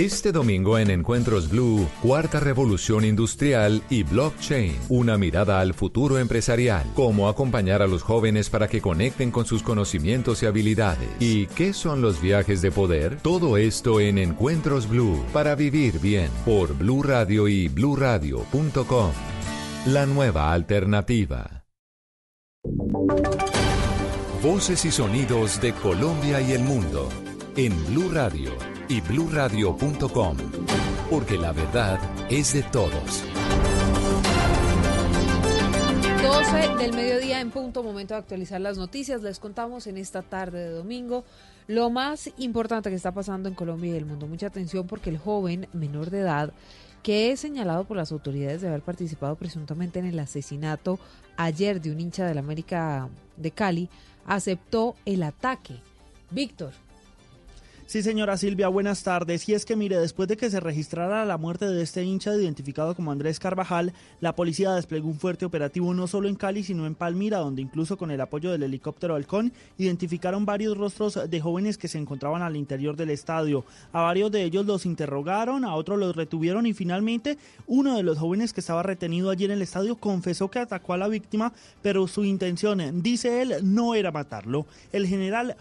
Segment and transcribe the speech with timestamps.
[0.00, 6.86] Este domingo en Encuentros Blue, Cuarta Revolución Industrial y Blockchain, una mirada al futuro empresarial,
[6.94, 11.06] cómo acompañar a los jóvenes para que conecten con sus conocimientos y habilidades.
[11.20, 13.18] ¿Y qué son los viajes de poder?
[13.20, 19.10] Todo esto en Encuentros Blue, para vivir bien, por Blue Radio y bluradio.com.
[19.84, 21.66] La nueva alternativa.
[24.42, 27.10] Voces y sonidos de Colombia y el mundo
[27.54, 30.36] en Blue Radio y bluradio.com,
[31.08, 33.22] porque la verdad es de todos.
[36.20, 39.22] 12 del mediodía en punto, momento de actualizar las noticias.
[39.22, 41.24] Les contamos en esta tarde de domingo
[41.68, 44.26] lo más importante que está pasando en Colombia y el mundo.
[44.26, 46.52] Mucha atención porque el joven menor de edad
[47.04, 50.98] que es señalado por las autoridades de haber participado presuntamente en el asesinato
[51.36, 53.88] ayer de un hincha de la América de Cali,
[54.26, 55.76] aceptó el ataque.
[56.30, 56.72] Víctor.
[57.90, 59.48] Sí, señora Silvia, buenas tardes.
[59.48, 62.94] Y es que, mire, después de que se registrara la muerte de este hincha identificado
[62.94, 66.94] como Andrés Carvajal, la policía desplegó un fuerte operativo no solo en Cali, sino en
[66.94, 71.88] Palmira, donde incluso con el apoyo del helicóptero Halcón identificaron varios rostros de jóvenes que
[71.88, 73.64] se encontraban al interior del estadio.
[73.92, 78.18] A varios de ellos los interrogaron, a otros los retuvieron y finalmente uno de los
[78.18, 82.06] jóvenes que estaba retenido allí en el estadio confesó que atacó a la víctima, pero
[82.06, 84.66] su intención, dice él, no era matarlo.
[84.92, 85.56] El general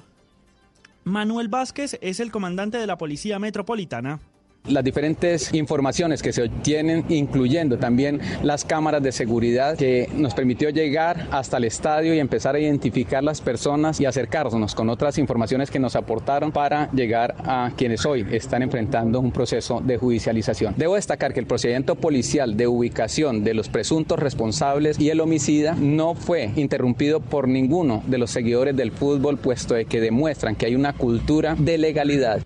[1.03, 4.20] Manuel Vázquez es el comandante de la Policía Metropolitana
[4.67, 10.70] las diferentes informaciones que se obtienen, incluyendo también las cámaras de seguridad que nos permitió
[10.70, 15.71] llegar hasta el estadio y empezar a identificar las personas y acercarnos con otras informaciones
[15.71, 20.73] que nos aportaron para llegar a quienes hoy están enfrentando un proceso de judicialización.
[20.77, 25.75] Debo destacar que el procedimiento policial de ubicación de los presuntos responsables y el homicida
[25.75, 30.67] no fue interrumpido por ninguno de los seguidores del fútbol, puesto de que demuestran que
[30.67, 32.42] hay una cultura de legalidad.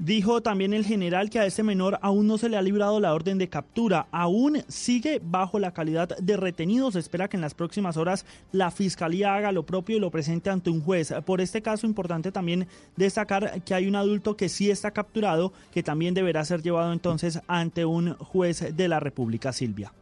[0.00, 3.12] Dijo también el general que a este menor aún no se le ha librado la
[3.12, 6.90] orden de captura, aún sigue bajo la calidad de retenido.
[6.90, 10.48] Se espera que en las próximas horas la fiscalía haga lo propio y lo presente
[10.48, 11.12] ante un juez.
[11.26, 12.66] Por este caso, importante también
[12.96, 17.38] destacar que hay un adulto que sí está capturado, que también deberá ser llevado entonces
[17.46, 19.92] ante un juez de la República, Silvia.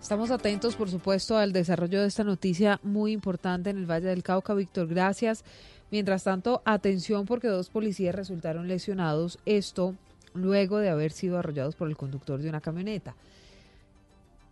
[0.00, 4.22] Estamos atentos, por supuesto, al desarrollo de esta noticia muy importante en el Valle del
[4.22, 4.54] Cauca.
[4.54, 5.44] Víctor, gracias.
[5.90, 9.94] Mientras tanto, atención porque dos policías resultaron lesionados, esto
[10.34, 13.14] luego de haber sido arrollados por el conductor de una camioneta.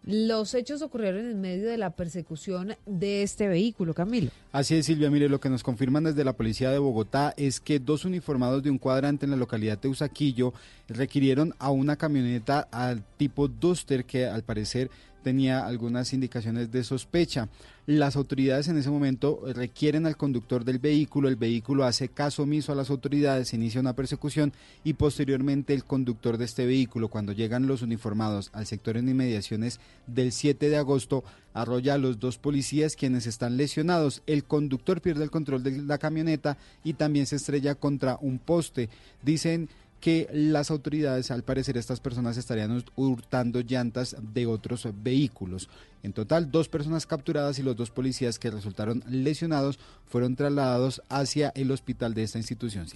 [0.05, 4.31] Los hechos ocurrieron en medio de la persecución de este vehículo, Camilo.
[4.53, 5.11] Así es, Silvia.
[5.11, 8.71] Mire, lo que nos confirman desde la policía de Bogotá es que dos uniformados de
[8.71, 10.55] un cuadrante en la localidad de Usaquillo
[10.89, 14.91] requirieron a una camioneta al tipo Duster que al parecer
[15.23, 17.49] tenía algunas indicaciones de sospecha.
[17.89, 22.71] Las autoridades en ese momento requieren al conductor del vehículo, el vehículo hace caso omiso
[22.71, 24.53] a las autoridades, inicia una persecución
[24.85, 29.81] y posteriormente el conductor de este vehículo, cuando llegan los uniformados al sector en inmediaciones
[30.07, 34.23] del 7 de agosto, arrolla a los dos policías quienes están lesionados.
[34.27, 38.91] El conductor pierde el control de la camioneta y también se estrella contra un poste.
[39.23, 45.69] Dicen que las autoridades, al parecer, estas personas estarían hurtando llantas de otros vehículos.
[46.03, 51.51] En total, dos personas capturadas y los dos policías que resultaron lesionados fueron trasladados hacia
[51.57, 52.87] el hospital de esta institución.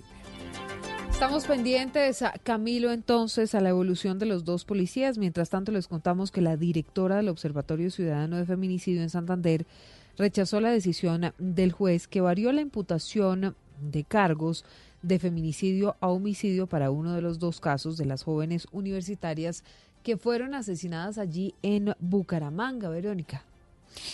[1.10, 5.18] Estamos pendientes, Camilo, entonces, a la evolución de los dos policías.
[5.18, 9.66] Mientras tanto, les contamos que la directora del Observatorio Ciudadano de Feminicidio en Santander
[10.18, 14.64] rechazó la decisión del juez que varió la imputación de cargos
[15.02, 19.64] de feminicidio a homicidio para uno de los dos casos de las jóvenes universitarias
[20.02, 23.44] que fueron asesinadas allí en Bucaramanga, Verónica.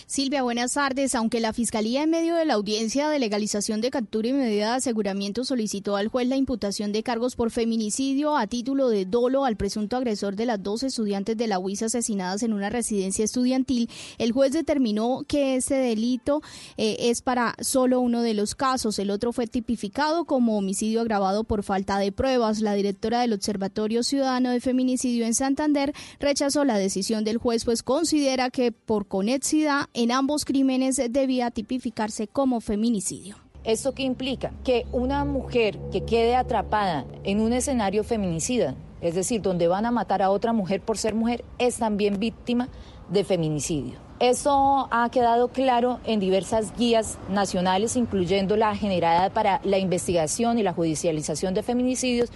[0.05, 1.15] Silvia, buenas tardes.
[1.15, 4.77] Aunque la Fiscalía en medio de la audiencia de legalización de captura y medida de
[4.77, 9.55] aseguramiento solicitó al juez la imputación de cargos por feminicidio a título de dolo al
[9.55, 14.31] presunto agresor de las dos estudiantes de la UIS asesinadas en una residencia estudiantil, el
[14.31, 16.41] juez determinó que ese delito
[16.77, 18.99] eh, es para solo uno de los casos.
[18.99, 22.61] El otro fue tipificado como homicidio agravado por falta de pruebas.
[22.61, 27.83] La directora del Observatorio Ciudadano de Feminicidio en Santander rechazó la decisión del juez, pues
[27.83, 33.35] considera que por conexidad en ambos crímenes debía tipificarse como feminicidio.
[33.63, 34.51] ¿Esto qué implica?
[34.63, 39.91] Que una mujer que quede atrapada en un escenario feminicida, es decir, donde van a
[39.91, 42.69] matar a otra mujer por ser mujer, es también víctima
[43.09, 43.99] de feminicidio.
[44.19, 50.63] Eso ha quedado claro en diversas guías nacionales, incluyendo la generada para la investigación y
[50.63, 52.29] la judicialización de feminicidios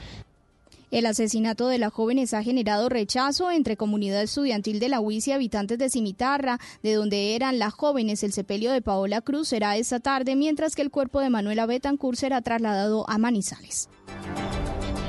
[0.93, 5.31] el asesinato de las jóvenes ha generado rechazo entre comunidad estudiantil de la UIS y
[5.31, 8.23] habitantes de Cimitarra, de donde eran las jóvenes.
[8.23, 12.19] El sepelio de Paola Cruz será esta tarde, mientras que el cuerpo de Manuela Betancourt
[12.19, 13.89] será trasladado a Manizales.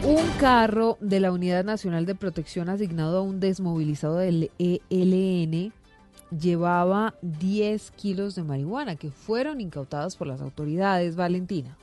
[0.06, 5.70] Un carro de la Unidad Nacional de Protección asignado a un desmovilizado del ELN
[6.31, 11.14] llevaba 10 kilos de marihuana que fueron incautadas por las autoridades.
[11.14, 11.76] Valentina.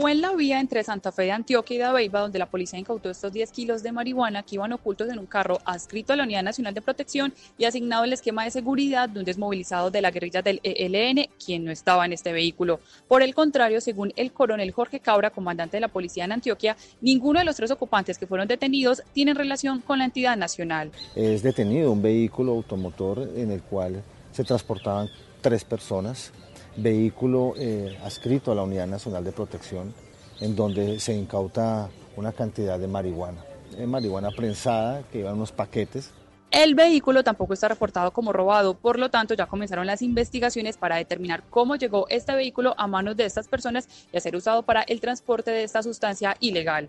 [0.00, 3.10] Fue en la vía entre Santa Fe de Antioquia y Dabeiba donde la policía incautó
[3.10, 6.44] estos 10 kilos de marihuana que iban ocultos en un carro adscrito a la Unidad
[6.44, 10.40] Nacional de Protección y asignado el esquema de seguridad de un desmovilizado de la guerrilla
[10.40, 12.78] del ELN, quien no estaba en este vehículo.
[13.08, 17.40] Por el contrario, según el coronel Jorge Cabra, comandante de la policía en Antioquia, ninguno
[17.40, 20.92] de los tres ocupantes que fueron detenidos tienen relación con la entidad nacional.
[21.16, 25.08] Es detenido un vehículo automotor en el cual se transportaban
[25.40, 26.32] tres personas
[26.78, 29.92] vehículo eh, adscrito a la Unidad Nacional de Protección,
[30.40, 33.44] en donde se incauta una cantidad de marihuana,
[33.76, 36.12] eh, marihuana prensada que iba unos paquetes.
[36.50, 40.96] El vehículo tampoco está reportado como robado, por lo tanto ya comenzaron las investigaciones para
[40.96, 44.80] determinar cómo llegó este vehículo a manos de estas personas y a ser usado para
[44.82, 46.88] el transporte de esta sustancia ilegal.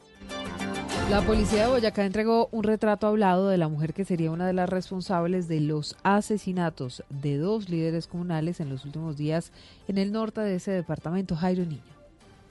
[1.09, 4.53] La policía de Boyacá entregó un retrato hablado de la mujer que sería una de
[4.53, 9.51] las responsables de los asesinatos de dos líderes comunales en los últimos días
[9.87, 11.81] en el norte de ese departamento, Jairo Niño.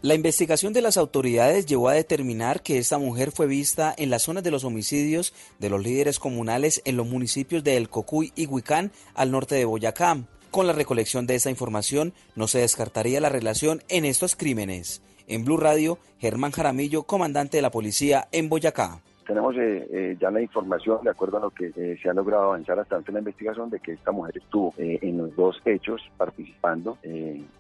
[0.03, 4.23] La investigación de las autoridades llevó a determinar que esta mujer fue vista en las
[4.23, 8.47] zonas de los homicidios de los líderes comunales en los municipios de El Cocuy y
[8.47, 10.25] Huicán, al norte de Boyacá.
[10.51, 15.01] Con la recolección de esta información no se descartaría la relación en estos crímenes.
[15.29, 20.31] En Blue Radio, Germán Jaramillo, comandante de la policía en Boyacá tenemos eh, eh, ya
[20.31, 23.19] la información, de acuerdo a lo que eh, se ha logrado avanzar hasta en la
[23.19, 26.97] investigación, de que esta mujer estuvo en los dos hechos participando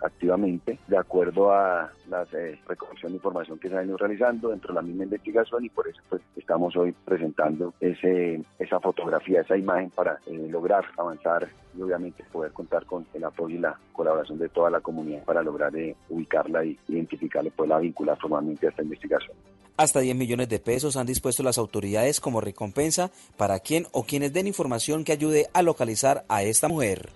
[0.02, 2.24] activamente, de acuerdo a la
[2.66, 5.86] recolección de información que se ha ido realizando dentro de la misma investigación y por
[5.86, 12.24] eso pues estamos hoy presentando ese, esa fotografía, esa imagen para lograr avanzar y obviamente
[12.32, 15.72] poder contar con el apoyo y la colaboración de toda la comunidad para lograr
[16.08, 19.36] ubicarla y identificarla y poderla vincular formalmente a esta investigación.
[19.78, 24.32] Hasta 10 millones de pesos han dispuesto las autoridades como recompensa para quien o quienes
[24.32, 27.10] den información que ayude a localizar a esta mujer.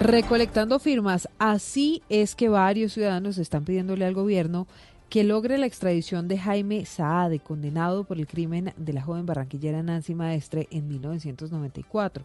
[0.00, 4.66] Recolectando firmas, así es que varios ciudadanos están pidiéndole al gobierno
[5.08, 9.84] que logre la extradición de Jaime Saade, condenado por el crimen de la joven barranquillera
[9.84, 12.24] Nancy Maestre en 1994.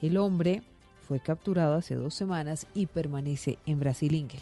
[0.00, 0.62] El hombre
[1.06, 4.40] fue capturado hace dos semanas y permanece en Brasil Ingel.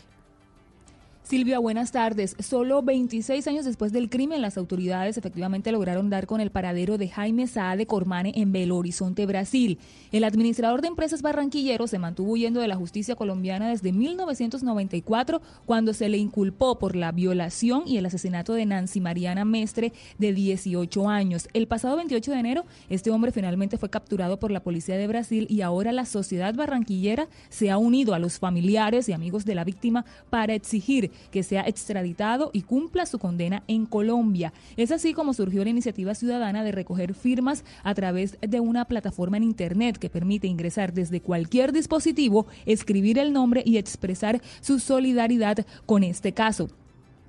[1.29, 2.35] Silvia, buenas tardes.
[2.39, 7.11] Solo 26 años después del crimen, las autoridades efectivamente lograron dar con el paradero de
[7.11, 9.79] Jaime Saade Cormane en Belo Horizonte, Brasil.
[10.11, 15.93] El administrador de empresas barranquillero se mantuvo huyendo de la justicia colombiana desde 1994, cuando
[15.93, 21.11] se le inculpó por la violación y el asesinato de Nancy Mariana Mestre, de 18
[21.11, 21.51] años.
[21.53, 25.47] El pasado 28 de enero, este hombre finalmente fue capturado por la policía de Brasil
[25.51, 29.64] y ahora la sociedad barranquillera se ha unido a los familiares y amigos de la
[29.64, 34.53] víctima para exigir que sea extraditado y cumpla su condena en Colombia.
[34.77, 39.37] Es así como surgió la iniciativa ciudadana de recoger firmas a través de una plataforma
[39.37, 45.67] en Internet que permite ingresar desde cualquier dispositivo, escribir el nombre y expresar su solidaridad
[45.87, 46.69] con este caso.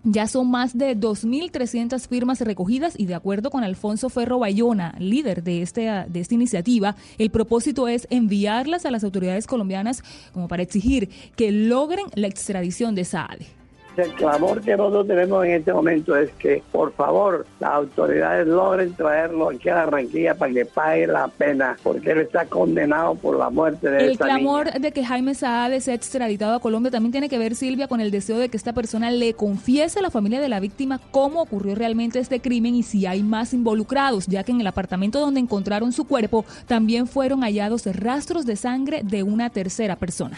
[0.03, 5.43] Ya son más de 2.300 firmas recogidas y de acuerdo con Alfonso Ferro Bayona, líder
[5.43, 10.63] de, este, de esta iniciativa, el propósito es enviarlas a las autoridades colombianas como para
[10.63, 13.58] exigir que logren la extradición de Saade.
[13.97, 18.93] El clamor que nosotros tenemos en este momento es que, por favor, las autoridades logren
[18.93, 23.49] traerlo aquí a Barranquilla para que pague la pena, porque él está condenado por la
[23.49, 24.79] muerte de El esta clamor niña.
[24.79, 28.11] de que Jaime Saade sea extraditado a Colombia también tiene que ver, Silvia, con el
[28.11, 31.75] deseo de que esta persona le confiese a la familia de la víctima cómo ocurrió
[31.75, 35.91] realmente este crimen y si hay más involucrados, ya que en el apartamento donde encontraron
[35.91, 40.37] su cuerpo también fueron hallados rastros de sangre de una tercera persona.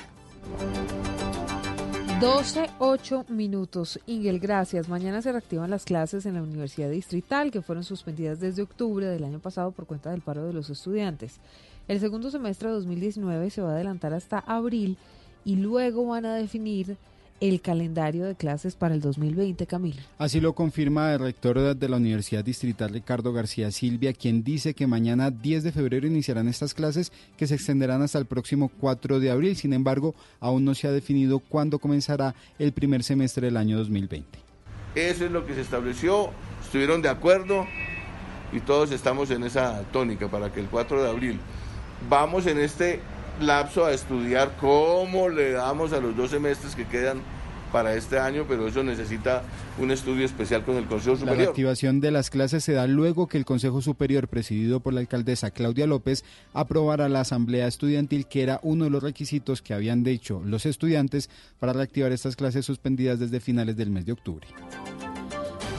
[2.21, 3.99] 12, 8 minutos.
[4.05, 4.87] Ingel, gracias.
[4.87, 9.23] Mañana se reactivan las clases en la Universidad Distrital, que fueron suspendidas desde octubre del
[9.23, 11.39] año pasado por cuenta del paro de los estudiantes.
[11.87, 14.97] El segundo semestre de 2019 se va a adelantar hasta abril
[15.43, 16.95] y luego van a definir
[17.41, 19.99] el calendario de clases para el 2020, Camilo.
[20.19, 24.85] Así lo confirma el rector de la Universidad Distrital Ricardo García Silvia, quien dice que
[24.85, 29.31] mañana 10 de febrero iniciarán estas clases que se extenderán hasta el próximo 4 de
[29.31, 29.55] abril.
[29.57, 34.39] Sin embargo, aún no se ha definido cuándo comenzará el primer semestre del año 2020.
[34.93, 36.29] Eso es lo que se estableció,
[36.63, 37.65] estuvieron de acuerdo
[38.53, 41.39] y todos estamos en esa tónica para que el 4 de abril
[42.07, 42.99] vamos en este
[43.39, 47.21] lapso a estudiar cómo le damos a los dos semestres que quedan
[47.71, 49.43] para este año, pero eso necesita
[49.79, 51.37] un estudio especial con el Consejo La Superior.
[51.37, 55.51] reactivación de las clases se da luego que el Consejo Superior, presidido por la alcaldesa
[55.51, 56.23] Claudia López,
[56.53, 61.29] aprobara la asamblea estudiantil, que era uno de los requisitos que habían dicho los estudiantes
[61.59, 64.47] para reactivar estas clases suspendidas desde finales del mes de octubre.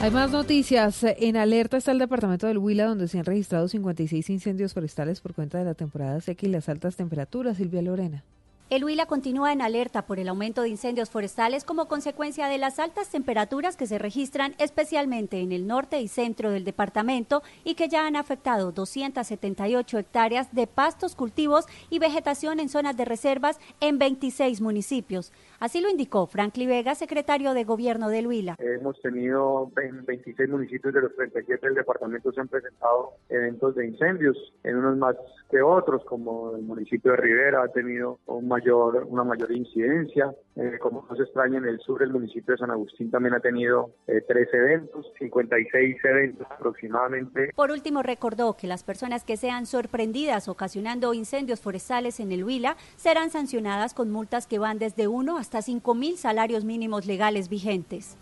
[0.03, 1.01] Hay más noticias.
[1.01, 5.33] En alerta está el departamento del Huila, donde se han registrado 56 incendios forestales por
[5.33, 7.55] cuenta de la temporada seca y las altas temperaturas.
[7.55, 8.25] Silvia Lorena.
[8.69, 12.79] El Huila continúa en alerta por el aumento de incendios forestales como consecuencia de las
[12.79, 17.87] altas temperaturas que se registran especialmente en el norte y centro del departamento y que
[17.87, 23.99] ya han afectado 278 hectáreas de pastos, cultivos y vegetación en zonas de reservas en
[23.99, 25.31] 26 municipios.
[25.63, 28.57] Así lo indicó Franklin Vega, secretario de Gobierno del Huila.
[28.59, 33.87] Hemos tenido en 26 municipios de los 37 del departamento se han presentado eventos de
[33.87, 35.15] incendios, en unos más
[35.49, 40.35] que otros, como el municipio de Rivera ha tenido un mayor, una mayor incidencia.
[40.55, 43.39] Eh, como no se extraña, en el sur el municipio de San Agustín también ha
[43.39, 47.51] tenido eh, tres eventos, 56 eventos aproximadamente.
[47.55, 52.75] Por último, recordó que las personas que sean sorprendidas ocasionando incendios forestales en el Huila
[52.97, 58.17] serán sancionadas con multas que van desde 1 hasta 5 mil salarios mínimos legales vigentes.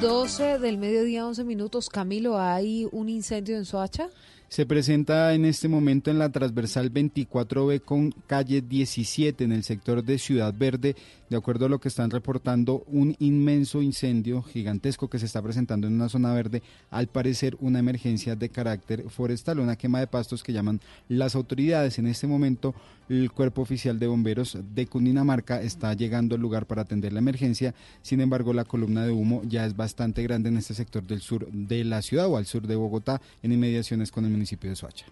[0.00, 1.88] 12 del mediodía, 11 minutos.
[1.88, 4.08] Camilo, ¿hay un incendio en Soacha?
[4.48, 10.04] Se presenta en este momento en la transversal 24B con calle 17 en el sector
[10.04, 10.94] de Ciudad Verde.
[11.32, 15.86] De acuerdo a lo que están reportando, un inmenso incendio gigantesco que se está presentando
[15.86, 20.42] en una zona verde, al parecer una emergencia de carácter forestal, una quema de pastos
[20.42, 21.98] que llaman las autoridades.
[21.98, 22.74] En este momento,
[23.08, 27.74] el cuerpo oficial de bomberos de Cundinamarca está llegando al lugar para atender la emergencia.
[28.02, 31.50] Sin embargo, la columna de humo ya es bastante grande en este sector del sur
[31.50, 35.06] de la ciudad o al sur de Bogotá, en inmediaciones con el municipio de Soacha.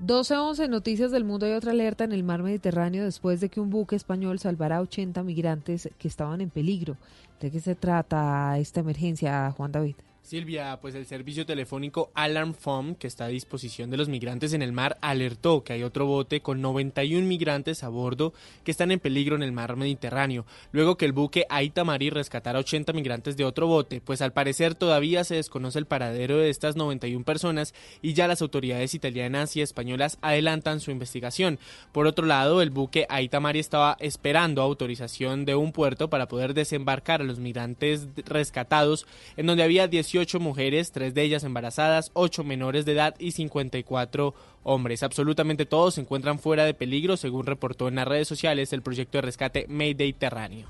[0.00, 1.46] 12-11 Noticias del Mundo.
[1.46, 4.80] Hay otra alerta en el mar Mediterráneo después de que un buque español salvara a
[4.80, 6.96] 80 migrantes que estaban en peligro.
[7.40, 9.94] ¿De qué se trata esta emergencia, Juan David?
[10.24, 14.62] Silvia, pues el servicio telefónico Alarm Phone, que está a disposición de los migrantes en
[14.62, 18.32] el mar, alertó que hay otro bote con 91 migrantes a bordo
[18.64, 22.58] que están en peligro en el mar Mediterráneo, luego que el buque Aita Mari rescatara
[22.58, 26.74] 80 migrantes de otro bote, pues al parecer todavía se desconoce el paradero de estas
[26.74, 31.58] 91 personas y ya las autoridades italianas y españolas adelantan su investigación.
[31.92, 36.54] Por otro lado, el buque Aita Mari estaba esperando autorización de un puerto para poder
[36.54, 42.44] desembarcar a los migrantes rescatados, en donde había 18 mujeres, tres de ellas embarazadas, 8
[42.44, 45.02] menores de edad y 54 hombres.
[45.02, 49.18] Absolutamente todos se encuentran fuera de peligro, según reportó en las redes sociales el proyecto
[49.18, 50.68] de rescate Mediterráneo.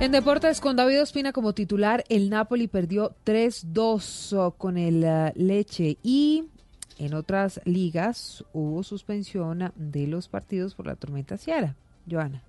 [0.00, 5.98] En deportes, con David Ospina como titular, el Napoli perdió 3-2 con el uh, Leche
[6.02, 6.44] y
[6.98, 11.74] en otras ligas hubo suspensión de los partidos por la tormenta Ciara.
[12.08, 12.42] Joana.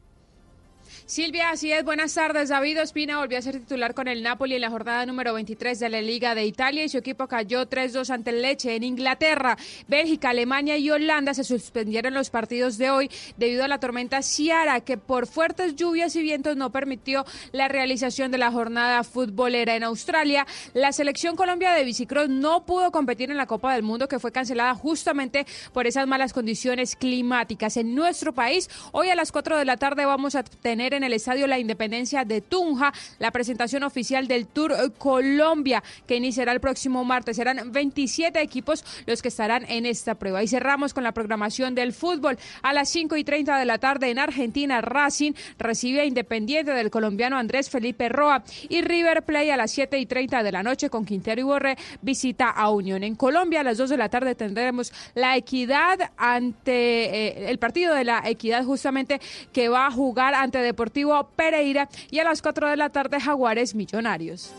[1.05, 1.83] Silvia, así es.
[1.83, 2.49] Buenas tardes.
[2.49, 5.89] David Ospina volvió a ser titular con el Napoli en la jornada número 23 de
[5.89, 9.57] la Liga de Italia y su equipo cayó 3-2 ante el Leche en Inglaterra.
[9.87, 14.81] Bélgica, Alemania y Holanda se suspendieron los partidos de hoy debido a la tormenta Ciara,
[14.81, 19.83] que por fuertes lluvias y vientos no permitió la realización de la jornada futbolera en
[19.83, 20.45] Australia.
[20.73, 24.31] La selección Colombia de bicicross no pudo competir en la Copa del Mundo, que fue
[24.31, 27.77] cancelada justamente por esas malas condiciones climáticas.
[27.77, 31.13] En nuestro país, hoy a las 4 de la tarde vamos a tener en el
[31.13, 37.03] Estadio La Independencia de Tunja la presentación oficial del Tour Colombia, que iniciará el próximo
[37.03, 37.37] martes.
[37.37, 40.43] Serán 27 equipos los que estarán en esta prueba.
[40.43, 42.37] Y cerramos con la programación del fútbol.
[42.61, 46.89] A las 5 y 30 de la tarde en Argentina, Racing recibe a Independiente del
[46.89, 50.89] colombiano Andrés Felipe Roa y River Play a las 7 y 30 de la noche
[50.89, 53.03] con Quintero y Borré visita a Unión.
[53.03, 57.93] En Colombia a las 2 de la tarde tendremos la equidad ante eh, el partido
[57.93, 59.19] de la equidad justamente
[59.53, 60.78] que va a jugar ante Deportivo
[61.35, 64.53] Pereira y a las 4 de la tarde Jaguares Millonarios.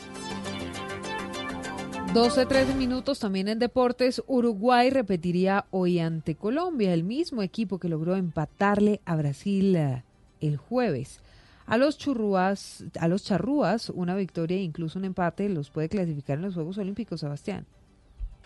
[2.12, 4.20] 12, 13 minutos también en deportes.
[4.26, 10.02] Uruguay repetiría hoy ante Colombia, el mismo equipo que logró empatarle a Brasil eh,
[10.40, 11.20] el jueves.
[11.66, 16.38] A los churrúas, a los charrúas, una victoria e incluso un empate los puede clasificar
[16.38, 17.64] en los Juegos Olímpicos, Sebastián.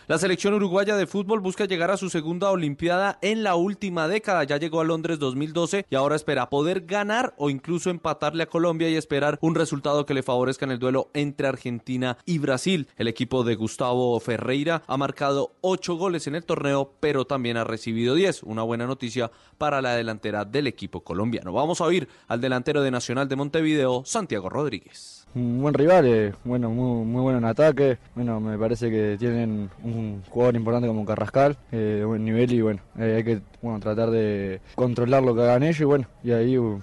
[0.07, 4.45] La selección uruguaya de fútbol busca llegar a su segunda Olimpiada en la última década.
[4.45, 8.91] Ya llegó a Londres 2012 y ahora espera poder ganar o incluso empatarle a Colombia
[8.91, 12.87] y esperar un resultado que le favorezca en el duelo entre Argentina y Brasil.
[12.99, 17.65] El equipo de Gustavo Ferreira ha marcado ocho goles en el torneo, pero también ha
[17.65, 18.43] recibido 10.
[18.43, 21.51] Una buena noticia para la delantera del equipo colombiano.
[21.55, 26.33] Vamos a oír al delantero de Nacional de Montevideo, Santiago Rodríguez un buen rival, eh,
[26.45, 27.99] bueno, muy, muy bueno en ataque.
[28.15, 32.81] Bueno, me parece que tienen un jugador importante como Carrascal, eh, buen nivel y bueno,
[32.99, 36.59] eh, hay que bueno, tratar de controlar lo que hagan ellos y bueno, y ahí
[36.59, 36.81] uh,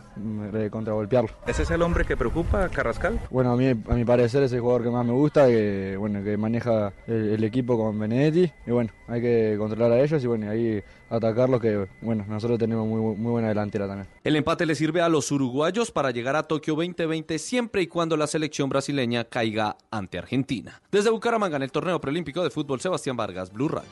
[0.71, 1.29] contragolpearlo.
[1.45, 3.19] ¿Ese es el hombre que preocupa, Carrascal?
[3.29, 6.23] Bueno, a mí, a mi parecer es el jugador que más me gusta, que bueno,
[6.23, 10.49] que maneja el, equipo con Benedetti y bueno, hay que controlar a ellos y bueno,
[10.49, 14.07] ahí atacarlo que bueno, nosotros tenemos muy, muy buena delantera también.
[14.23, 18.17] El empate le sirve a los uruguayos para llegar a Tokio 2020 siempre y cuando
[18.17, 20.81] la selección brasileña caiga ante Argentina.
[20.91, 23.89] Desde Bucaramanga en el torneo preolímpico de fútbol Sebastián Vargas, Blue Radio.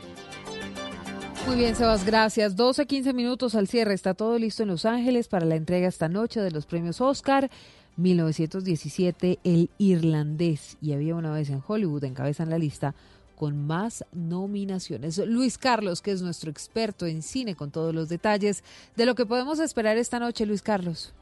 [1.49, 2.55] Muy bien, Sebas, gracias.
[2.55, 3.95] 12, 15 minutos al cierre.
[3.95, 7.49] Está todo listo en Los Ángeles para la entrega esta noche de los premios Oscar.
[7.97, 10.77] 1917, El Irlandés.
[10.79, 12.93] Y había una vez en Hollywood, encabezan la lista
[13.35, 15.17] con más nominaciones.
[15.17, 18.63] Luis Carlos, que es nuestro experto en cine, con todos los detalles
[18.95, 20.45] de lo que podemos esperar esta noche.
[20.45, 21.15] Luis Carlos.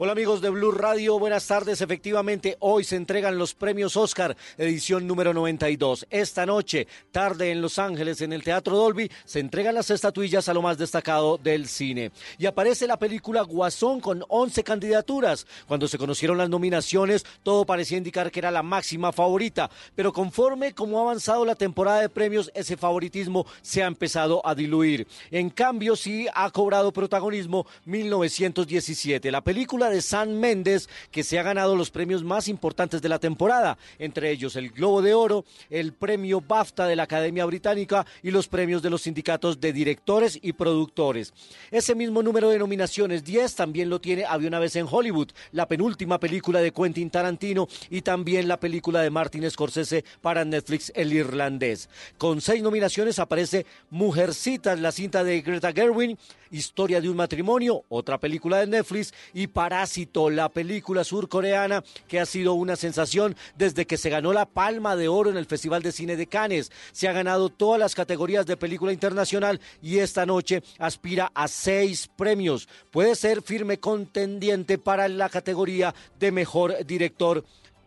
[0.00, 1.80] Hola amigos de Blue Radio, buenas tardes.
[1.80, 6.06] Efectivamente, hoy se entregan los premios Oscar, edición número 92.
[6.08, 10.54] Esta noche, tarde en Los Ángeles, en el Teatro Dolby, se entregan las estatuillas a
[10.54, 12.12] lo más destacado del cine.
[12.38, 15.48] Y aparece la película Guasón con 11 candidaturas.
[15.66, 19.68] Cuando se conocieron las nominaciones, todo parecía indicar que era la máxima favorita.
[19.96, 24.54] Pero conforme como ha avanzado la temporada de premios, ese favoritismo se ha empezado a
[24.54, 25.08] diluir.
[25.32, 29.32] En cambio, sí ha cobrado protagonismo 1917.
[29.32, 33.18] La película de San Méndez, que se ha ganado los premios más importantes de la
[33.18, 38.30] temporada, entre ellos el Globo de Oro, el premio BAFTA de la Academia Británica y
[38.30, 41.32] los premios de los sindicatos de directores y productores.
[41.70, 45.68] Ese mismo número de nominaciones, 10, también lo tiene Había una vez en Hollywood, la
[45.68, 51.12] penúltima película de Quentin Tarantino y también la película de Martin Scorsese para Netflix, El
[51.12, 51.88] Irlandés.
[52.16, 56.18] Con seis nominaciones aparece Mujercitas, la cinta de Greta Gerwin,
[56.50, 62.26] Historia de un matrimonio, otra película de Netflix, y Parásito, la película surcoreana que ha
[62.26, 65.92] sido una sensación desde que se ganó la Palma de Oro en el Festival de
[65.92, 66.70] Cine de Cannes.
[66.92, 72.08] Se ha ganado todas las categorías de película internacional y esta noche aspira a seis
[72.16, 72.68] premios.
[72.90, 77.44] Puede ser firme contendiente para la categoría de mejor director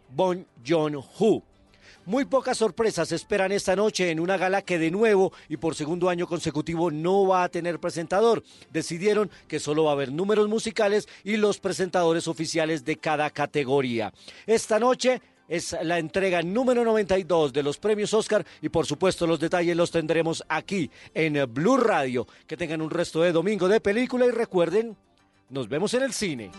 [0.10, 1.51] Bon Joon-ho.
[2.12, 6.10] Muy pocas sorpresas esperan esta noche en una gala que de nuevo y por segundo
[6.10, 8.44] año consecutivo no va a tener presentador.
[8.70, 14.12] Decidieron que solo va a haber números musicales y los presentadores oficiales de cada categoría.
[14.46, 19.40] Esta noche es la entrega número 92 de los premios Oscar y por supuesto los
[19.40, 22.28] detalles los tendremos aquí en Blue Radio.
[22.46, 24.98] Que tengan un resto de domingo de película y recuerden,
[25.50, 26.52] nos vemos en el cine.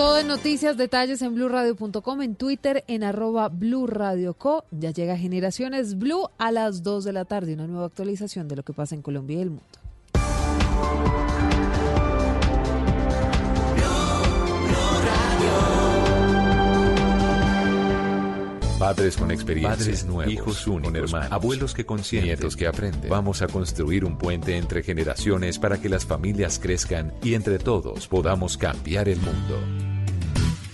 [0.00, 4.64] Todo en noticias, detalles en blurradio.com, en Twitter, en arroba blurradioco.
[4.70, 8.62] Ya llega Generaciones Blue a las 2 de la tarde, una nueva actualización de lo
[8.62, 9.66] que pasa en Colombia y el mundo.
[18.78, 23.10] Padres con experiencia, padres nuevos, hijos únicos, hermanos, abuelos que consienten, nietos que aprenden.
[23.10, 28.08] Vamos a construir un puente entre generaciones para que las familias crezcan y entre todos
[28.08, 29.89] podamos cambiar el mundo.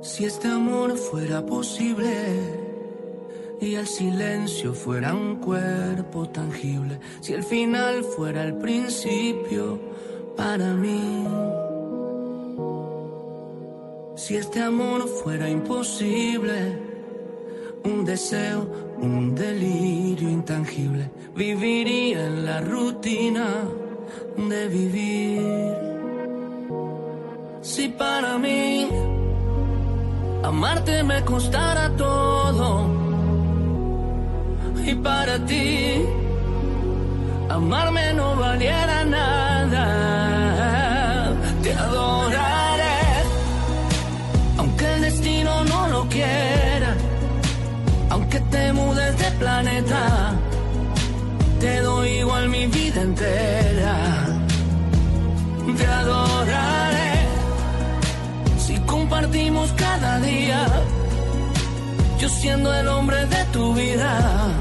[0.00, 2.08] Si este amor fuera posible
[3.60, 9.80] y el silencio fuera un cuerpo tangible, si el final fuera el principio
[10.36, 11.26] para mí.
[14.14, 16.78] Si este amor fuera imposible,
[17.82, 23.64] un deseo, un delirio intangible, viviría en la rutina
[24.36, 25.74] de vivir.
[27.62, 29.17] Si para mí
[30.42, 32.86] amarte me costara todo.
[34.84, 36.02] Y para ti
[37.48, 39.37] amarme no valiera nada,
[62.38, 64.52] siendo el hombre de tu vida.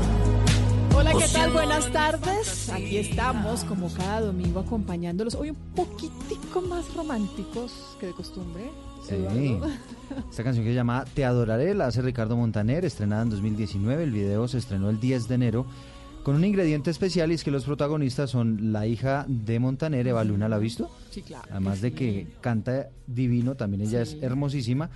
[0.95, 1.51] Hola, ¿qué tal?
[1.51, 2.69] Buenas tardes.
[2.69, 5.35] Aquí estamos, como cada domingo, acompañándolos.
[5.35, 8.63] Hoy un poquitico más románticos que de costumbre.
[9.07, 9.13] Sí.
[9.13, 9.69] Eduardo.
[10.31, 14.03] Esta canción que se llama Te adoraré la hace Ricardo Montaner, estrenada en 2019.
[14.03, 15.67] El video se estrenó el 10 de enero
[16.23, 20.23] con un ingrediente especial y es que los protagonistas son la hija de Montaner, Eva
[20.23, 20.89] Luna, ¿la ha visto?
[21.11, 21.47] Sí, claro.
[21.51, 24.89] Además de que canta divino, también ella es hermosísima.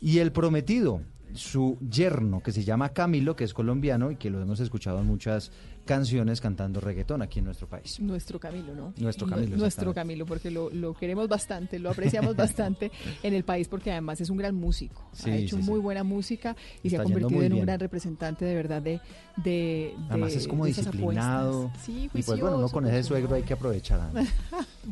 [0.00, 1.00] Y el prometido,
[1.34, 5.06] su yerno, que se llama Camilo, que es colombiano y que lo hemos escuchado en
[5.06, 5.50] muchas
[5.84, 7.98] canciones cantando reggaetón aquí en nuestro país.
[8.00, 8.92] Nuestro Camilo, ¿no?
[8.98, 9.94] Nuestro Camilo, Nuestro.
[9.94, 12.90] Camilo, porque lo, lo queremos bastante, lo apreciamos bastante
[13.22, 15.02] en el país porque además es un gran músico.
[15.12, 15.70] Sí, ha hecho sí, sí.
[15.70, 19.00] muy buena música y se ha convertido en un gran representante de verdad de...
[19.36, 21.70] de, Además de- es como de disciplinado.
[21.82, 24.00] Sí, y pues bueno, uno con ese suegro hay que aprovechar.
[24.12, 24.20] ¿no?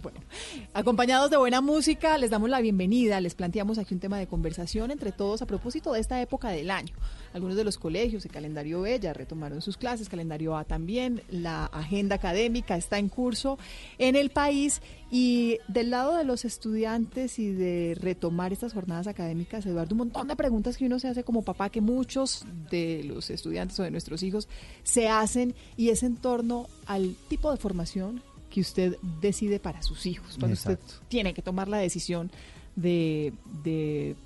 [0.02, 0.15] Bueno,
[0.74, 4.90] acompañados de buena música, les damos la bienvenida, les planteamos aquí un tema de conversación
[4.90, 6.94] entre todos a propósito de esta época del año.
[7.32, 11.66] Algunos de los colegios, el calendario B ya retomaron sus clases, calendario A también, la
[11.66, 13.58] agenda académica está en curso
[13.98, 19.64] en el país y del lado de los estudiantes y de retomar estas jornadas académicas,
[19.66, 23.30] Eduardo, un montón de preguntas que uno se hace como papá, que muchos de los
[23.30, 24.48] estudiantes o de nuestros hijos
[24.82, 28.22] se hacen y es en torno al tipo de formación
[28.56, 30.82] que usted decide para sus hijos, cuando Exacto.
[30.86, 32.30] usted tiene que tomar la decisión
[32.74, 34.16] de, de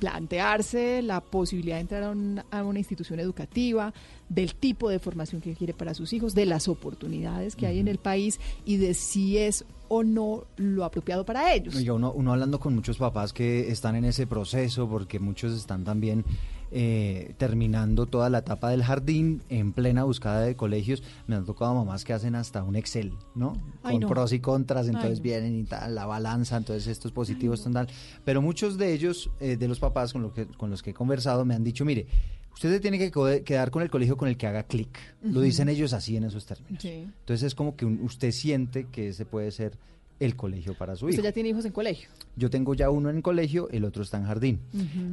[0.00, 3.94] plantearse la posibilidad de entrar a una institución educativa,
[4.28, 7.86] del tipo de formación que quiere para sus hijos, de las oportunidades que hay en
[7.86, 11.76] el país y de si es o no lo apropiado para ellos.
[11.76, 15.84] Oiga, uno, uno hablando con muchos papás que están en ese proceso, porque muchos están
[15.84, 16.24] también
[16.70, 21.02] eh, terminando toda la etapa del jardín en plena búsqueda de colegios.
[21.26, 23.54] Me han tocado mamás que hacen hasta un Excel, ¿no?
[23.82, 24.08] Ay, con no.
[24.08, 25.22] pros y contras, Ay, entonces no.
[25.24, 27.88] vienen y tal, la balanza, entonces estos positivos, estos tal.
[28.24, 30.94] Pero muchos de ellos, eh, de los papás con, lo que, con los que he
[30.94, 32.06] conversado, me han dicho, mire,
[32.54, 33.10] usted se tiene que
[33.44, 34.98] quedar con el colegio con el que haga clic.
[35.22, 36.82] Lo dicen ellos así en esos términos.
[36.82, 37.08] Sí.
[37.20, 39.78] Entonces es como que un- usted siente que ese puede ser
[40.20, 41.10] el colegio para su hijo.
[41.10, 42.08] Usted ya tiene hijos en colegio.
[42.36, 44.60] Yo tengo ya uno en colegio, el otro está en jardín.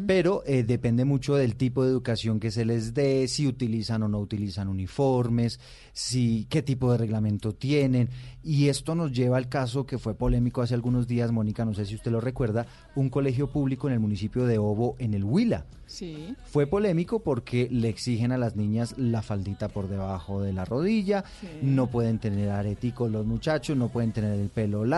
[0.08, 4.08] Pero eh, depende mucho del tipo de educación que se les dé, si utilizan o
[4.08, 5.60] no utilizan uniformes,
[5.94, 8.10] si qué tipo de reglamento tienen.
[8.44, 11.86] Y esto nos lleva al caso que fue polémico hace algunos días, Mónica, no sé
[11.86, 15.66] si usted lo recuerda, un colegio público en el municipio de Obo, en el Huila.
[15.88, 16.36] Sí.
[16.46, 21.24] Fue polémico porque le exigen a las niñas la faldita por debajo de la rodilla,
[21.62, 24.95] no pueden tener areticos los muchachos, no pueden tener el pelo largo,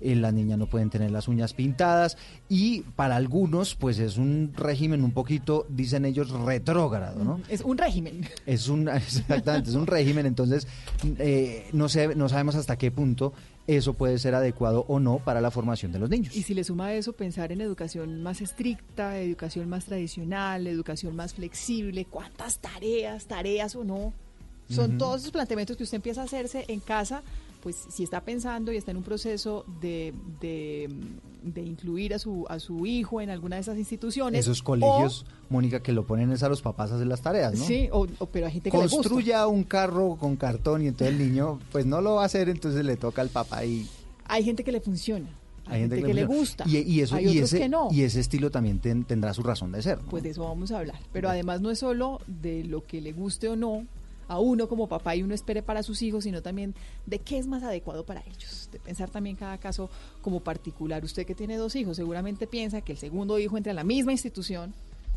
[0.00, 2.16] eh, las niñas no pueden tener las uñas pintadas
[2.48, 7.40] y para algunos pues es un régimen un poquito, dicen ellos, retrógrado, ¿no?
[7.48, 8.28] Es un régimen.
[8.46, 10.66] Es un, exactamente, es un régimen, entonces
[11.18, 13.32] eh, no, sé, no sabemos hasta qué punto
[13.66, 16.34] eso puede ser adecuado o no para la formación de los niños.
[16.34, 21.14] Y si le suma a eso pensar en educación más estricta, educación más tradicional, educación
[21.14, 24.12] más flexible, cuántas tareas, tareas o no.
[24.68, 27.22] Son todos esos planteamientos que usted empieza a hacerse en casa,
[27.62, 30.88] pues si está pensando y está en un proceso de, de,
[31.42, 34.40] de incluir a su, a su hijo en alguna de esas instituciones.
[34.40, 37.54] Esos o- colegios, Mónica, que lo ponen es a los papás a hacer las tareas,
[37.56, 37.64] ¿no?
[37.64, 38.96] Sí, o, o- pero hay gente que le gusta.
[38.96, 42.48] Construya un carro con cartón y entonces el niño pues no lo va a hacer,
[42.48, 43.86] entonces le toca al papá y
[44.26, 45.28] Hay gente que le funciona.
[45.66, 46.64] hay gente, que, le gusta.
[46.66, 47.88] Y, y eso, hay y, otros ese, que no.
[47.92, 49.98] y ese estilo también ten- tendrá su razón de ser.
[50.02, 50.08] ¿no?
[50.10, 50.98] Pues de eso vamos a hablar.
[51.12, 53.86] Pero además no es solo de lo que le guste o no
[54.32, 56.74] a uno como papá y uno espere para sus hijos, sino también
[57.06, 58.68] de qué es más adecuado para ellos.
[58.72, 59.90] De pensar también cada caso
[60.22, 61.04] como particular.
[61.04, 64.12] Usted que tiene dos hijos seguramente piensa que el segundo hijo entre a la misma
[64.12, 64.72] institución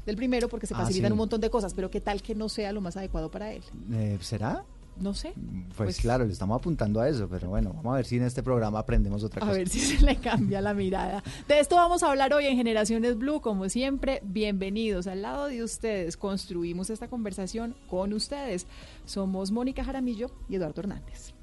[0.05, 1.13] del primero porque se Ah, facilitan sí.
[1.13, 3.63] un montón de cosas, pero qué tal que no sea lo más adecuado para él.
[3.93, 4.63] Eh, ¿Será?
[4.99, 5.33] No sé.
[5.75, 8.41] Pues, claro, le estamos apuntando a eso, pero bueno, vamos a ver si en este
[8.43, 9.57] programa aprendemos otra A cosa.
[9.57, 11.23] ver si se le cambia la mirada.
[11.47, 15.63] De esto vamos a hablar hoy en Generaciones Blue, como siempre, bienvenidos al lado de
[15.63, 16.17] ustedes.
[16.17, 18.67] Construimos esta conversación con ustedes.
[19.05, 21.33] Somos Mónica Jaramillo y Eduardo Hernández.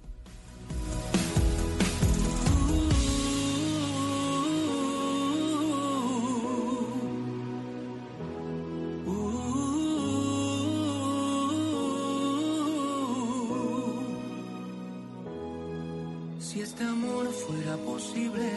[17.47, 18.51] Fuera posible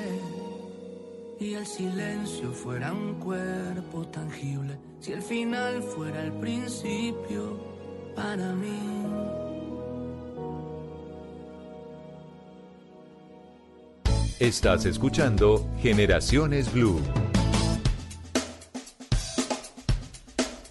[1.39, 7.59] y el silencio fuera un cuerpo tangible, si el final fuera el principio
[8.15, 9.25] para mí.
[14.39, 16.99] Estás escuchando Generaciones Blue.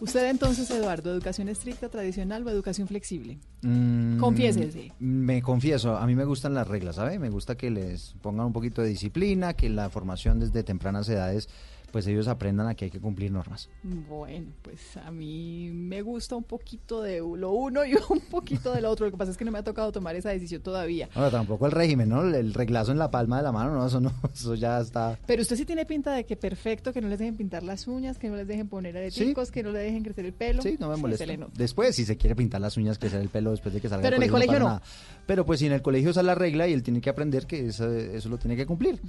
[0.05, 3.38] Usted entonces, Eduardo, ¿educación estricta, tradicional o educación flexible?
[3.62, 4.93] Mm, Confiésese.
[4.99, 7.19] Me confieso, a mí me gustan las reglas, ¿sabe?
[7.19, 11.49] Me gusta que les pongan un poquito de disciplina, que la formación desde tempranas edades,
[11.94, 13.70] pues ellos aprendan a que hay que cumplir normas.
[13.85, 18.80] Bueno, pues a mí me gusta un poquito de lo uno y un poquito de
[18.80, 19.07] lo otro.
[19.07, 21.09] Lo que pasa es que no me ha tocado tomar esa decisión todavía.
[21.14, 22.24] Ahora, tampoco el régimen, ¿no?
[22.24, 25.16] El reglazo en la palma de la mano, no, eso no, eso ya está...
[25.24, 28.18] Pero usted sí tiene pinta de que perfecto, que no les dejen pintar las uñas,
[28.18, 30.62] que no les dejen poner areticos, que no le dejen crecer el pelo.
[30.62, 31.24] Sí, no me molesta.
[31.54, 34.16] Después, si se quiere pintar las uñas, crecer el pelo después de que salga Pero
[34.16, 34.64] del en el colegio no.
[34.64, 34.83] nada.
[35.28, 37.46] Pero pues si en el colegio esa es la regla y él tiene que aprender
[37.46, 39.00] que eso, eso lo tiene que cumplir.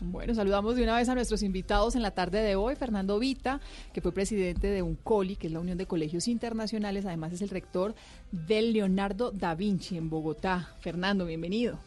[0.00, 2.74] Bueno, saludamos de una vez a nuestros invitados en la tarde de hoy.
[2.76, 3.60] Fernando Vita,
[3.94, 7.48] que fue presidente de UNCOLI, que es la Unión de Colegios Internacionales, además es el
[7.48, 7.94] rector
[8.30, 10.74] del Leonardo da Vinci en Bogotá.
[10.80, 11.78] Fernando, bienvenido.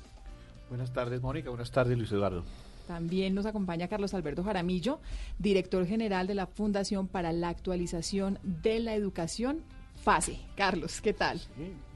[0.70, 1.50] Buenas tardes, Mónica.
[1.50, 2.44] Buenas tardes, Luis Eduardo.
[2.88, 5.00] También nos acompaña Carlos Alberto Jaramillo,
[5.40, 9.62] director general de la Fundación para la Actualización de la Educación,
[10.04, 10.40] FASE.
[10.58, 11.40] Carlos, ¿qué tal?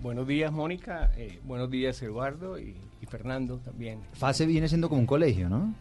[0.02, 1.12] Buenos días, Mónica.
[1.18, 4.00] Eh, buenos días, Eduardo y, y Fernando también.
[4.14, 5.74] FASE viene siendo como un colegio, ¿no?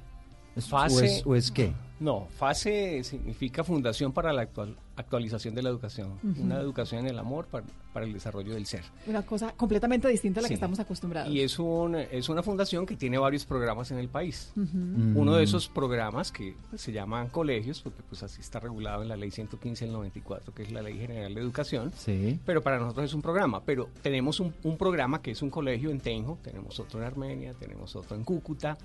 [0.56, 1.72] ¿Es- FASE, ¿O es, o es qué?
[1.98, 6.18] No, FASE significa Fundación para la Actual- Actualización de la Educación.
[6.38, 7.64] Una educación en el amor para,
[7.94, 8.82] para el desarrollo del ser.
[9.06, 10.52] Una cosa completamente distinta a la Sí.
[10.52, 11.32] que estamos acostumbrados.
[11.32, 14.52] Y es, un, es una fundación que tiene varios programas en el país.
[14.56, 15.16] Mm.
[15.16, 19.08] Uno de esos programas que pues, se llaman colegios, porque pues así está regulado en
[19.08, 21.92] la ley 115 del 94, que es la Ley General de Educación.
[21.96, 22.38] Sí.
[22.44, 23.62] Pero para nosotros es un programa.
[23.64, 27.54] Pero tenemos un, un programa que es un colegio en Tenjo, tenemos otro en Armenia,
[27.58, 28.76] tenemos otro en Cúcuta,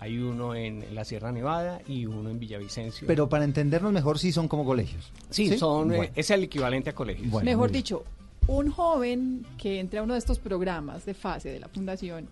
[0.00, 3.06] hay uno en, la Sierra Nevada y uno en Villavicencio.
[3.06, 5.12] Pero para entendernos mejor, sí son como colegios.
[5.28, 6.12] sí, son, eh, Bueno.
[6.16, 7.30] es el equivalente a colegios.
[7.30, 8.04] Bueno, Mejor dicho,
[8.46, 12.28] un joven que entre a uno de estos programas de fase de la fundación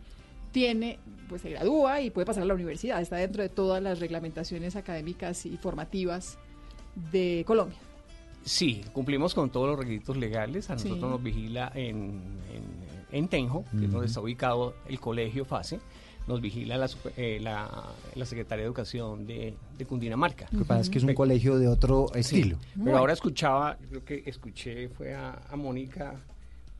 [0.50, 4.00] tiene, pues se gradúa y puede pasar a la universidad, está dentro de todas las
[4.00, 6.38] reglamentaciones académicas y formativas
[7.12, 7.76] de Colombia.
[8.44, 10.70] Sí, cumplimos con todos los requisitos legales.
[10.70, 11.04] A nosotros Sí.
[11.06, 12.64] nos vigila en, en,
[13.12, 15.80] en Tenjo, que es donde está ubicado el colegio FASE.
[16.28, 20.46] Nos vigila la, eh, la, la Secretaría de Educación de, de Cundinamarca.
[20.52, 22.58] Lo que pasa es que es un colegio de otro Sí, estilo.
[22.84, 26.14] Pero ahora escuchaba, yo creo que escuché, fue a, a Mónica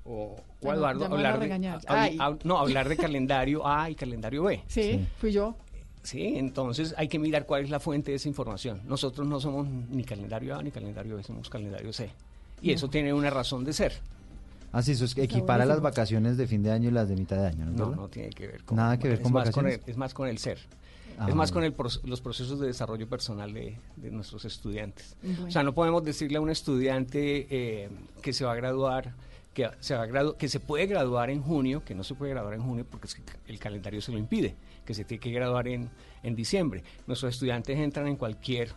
[0.05, 3.95] o, o a no- Eduardo hablar de, a- a- no, hablar de calendario A y
[3.95, 4.61] calendario B.
[4.69, 5.57] Sí, fui yo.
[6.03, 8.81] Sí, entonces hay que mirar cuál es la fuente de esa información.
[8.87, 12.11] Nosotros no somos ni calendario A ni calendario B, somos calendario C.
[12.63, 12.75] Y No.
[12.75, 13.93] eso tiene una razón de ser.
[14.73, 17.17] Así eso es que Está equipara las vacaciones de fin de año y las de
[17.17, 17.91] mitad de año, ¿no?
[17.91, 19.81] No, no tiene que ver con Nada que ver es con más vacaciones.
[19.85, 20.59] el- es más con el ser.
[21.21, 25.17] Ah, es más con el los procesos de desarrollo personal de, de nuestros estudiantes.
[25.23, 25.47] Bueno.
[25.47, 27.89] O sea, no podemos decirle a un estudiante eh,
[28.23, 29.15] que se va a graduar,
[29.53, 32.31] que se, va a gradu- que se puede graduar en junio, que no se puede
[32.33, 34.55] graduar en junio porque es que el calendario se lo impide,
[34.85, 35.91] que se tiene que graduar en,
[36.23, 36.85] en diciembre.
[37.09, 38.69] Nuestros estudiantes entran en cualquier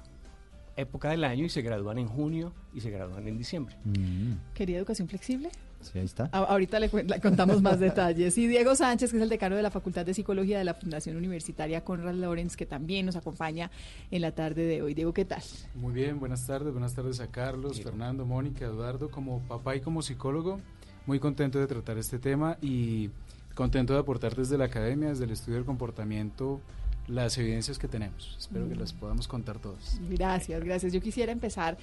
[0.78, 3.76] época del año y se gradúan en junio y se gradúan en diciembre.
[3.84, 5.52] Mm, ¿Quería educación flexible?
[5.82, 6.30] Sí, ahí está.
[6.32, 6.90] A- ahorita le
[7.22, 8.38] contamos más detalles.
[8.38, 11.16] Y Diego Sánchez, que es el decano de la Facultad de Psicología de la Fundación
[11.18, 13.70] Universitaria Conrad Lorenz, que también nos acompaña
[14.12, 14.94] en la tarde de hoy.
[14.94, 15.42] Diego, ¿qué tal?
[15.76, 20.02] Muy bien, buenas tardes, buenas tardes a Carlos, Fernando, Mónica, Eduardo, como papá y como
[20.02, 20.60] psicólogo,
[21.06, 23.10] muy contento de tratar este tema y
[23.56, 26.62] contento de aportar desde la academia, desde el estudio del comportamiento,
[27.08, 28.36] las evidencias que tenemos.
[28.40, 28.80] Espero que Mm.
[28.80, 30.00] las podamos contar todas.
[30.10, 30.94] Gracias, gracias.
[30.94, 31.78] Yo quisiera empezar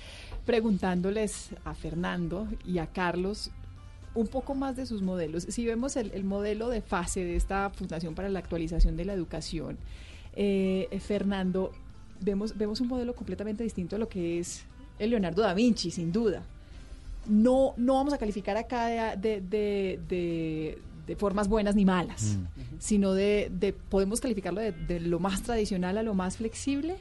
[0.46, 3.50] preguntándoles a Fernando y a Carlos
[4.20, 5.44] un poco más de sus modelos.
[5.48, 9.12] Si vemos el, el modelo de fase de esta Fundación para la Actualización de la
[9.12, 9.78] Educación,
[10.34, 11.72] eh, Fernando,
[12.20, 14.64] vemos, vemos un modelo completamente distinto a lo que es
[14.98, 16.42] el Leonardo da Vinci, sin duda.
[17.26, 20.78] No, no vamos a calificar acá de, de, de-
[21.16, 22.36] formas buenas ni malas,
[22.78, 26.96] sino de, de- podemos calificarlo de lo más tradicional a lo más flexible.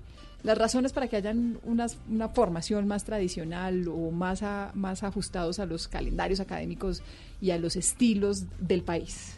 [0.47, 5.65] Las razones para que hayan unas, una formación más tradicional o más, más ajustados a
[5.65, 7.03] los calendarios académicos
[7.41, 9.37] y a los estilos del país.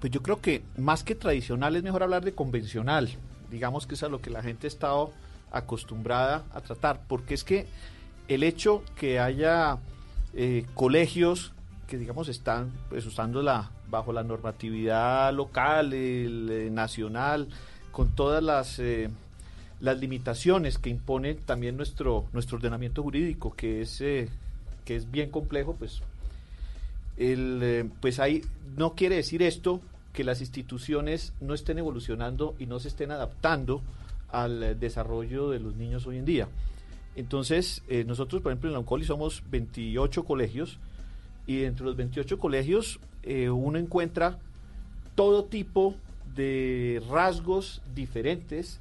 [0.00, 3.10] Pues yo creo que más que tradicional es mejor hablar de convencional.
[3.50, 5.12] Digamos que es a lo que la gente ha estado
[5.52, 7.00] acostumbrada a tratar.
[7.06, 7.66] Porque es que
[8.28, 9.78] el hecho que haya
[10.34, 11.52] eh, colegios
[11.86, 17.48] que digamos están pues usando la bajo la normatividad local, eh, nacional,
[17.92, 19.10] con todas las eh,
[19.80, 24.28] las limitaciones que impone también nuestro nuestro ordenamiento jurídico, que es eh,
[24.84, 26.00] que es bien complejo, pues
[27.16, 28.42] el, eh, pues ahí
[28.76, 29.80] no quiere decir esto
[30.12, 33.82] que las instituciones no estén evolucionando y no se estén adaptando
[34.30, 36.48] al desarrollo de los niños hoy en día.
[37.14, 40.78] Entonces, eh, nosotros, por ejemplo, en la UNCOLI somos 28 colegios
[41.46, 42.98] y entre los 28 colegios
[43.50, 44.38] uno encuentra
[45.16, 45.96] todo tipo
[46.36, 48.78] de rasgos diferentes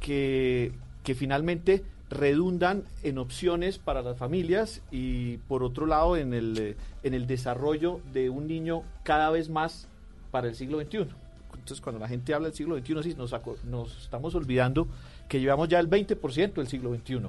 [0.00, 0.72] que,
[1.04, 6.76] que finalmente redundan en opciones para las familias y por otro lado en el, eh,
[7.04, 9.86] en el desarrollo de un niño cada vez más
[10.32, 11.06] para el siglo XXI.
[11.54, 13.32] Entonces cuando la gente habla del siglo XXI sí, nos,
[13.64, 14.88] nos estamos olvidando
[15.28, 17.20] que llevamos ya el 20% del siglo XXI.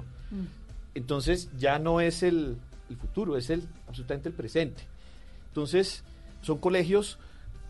[0.94, 2.56] Entonces ya no es el,
[2.90, 4.82] el futuro, es el absolutamente el presente.
[5.48, 6.02] Entonces
[6.40, 7.18] son colegios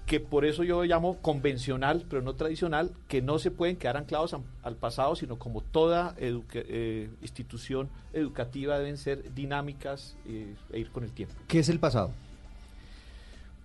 [0.07, 4.35] que por eso yo llamo convencional, pero no tradicional, que no se pueden quedar anclados
[4.63, 10.91] al pasado, sino como toda educa- eh, institución educativa deben ser dinámicas eh, e ir
[10.91, 11.35] con el tiempo.
[11.49, 12.11] ¿Qué es el pasado?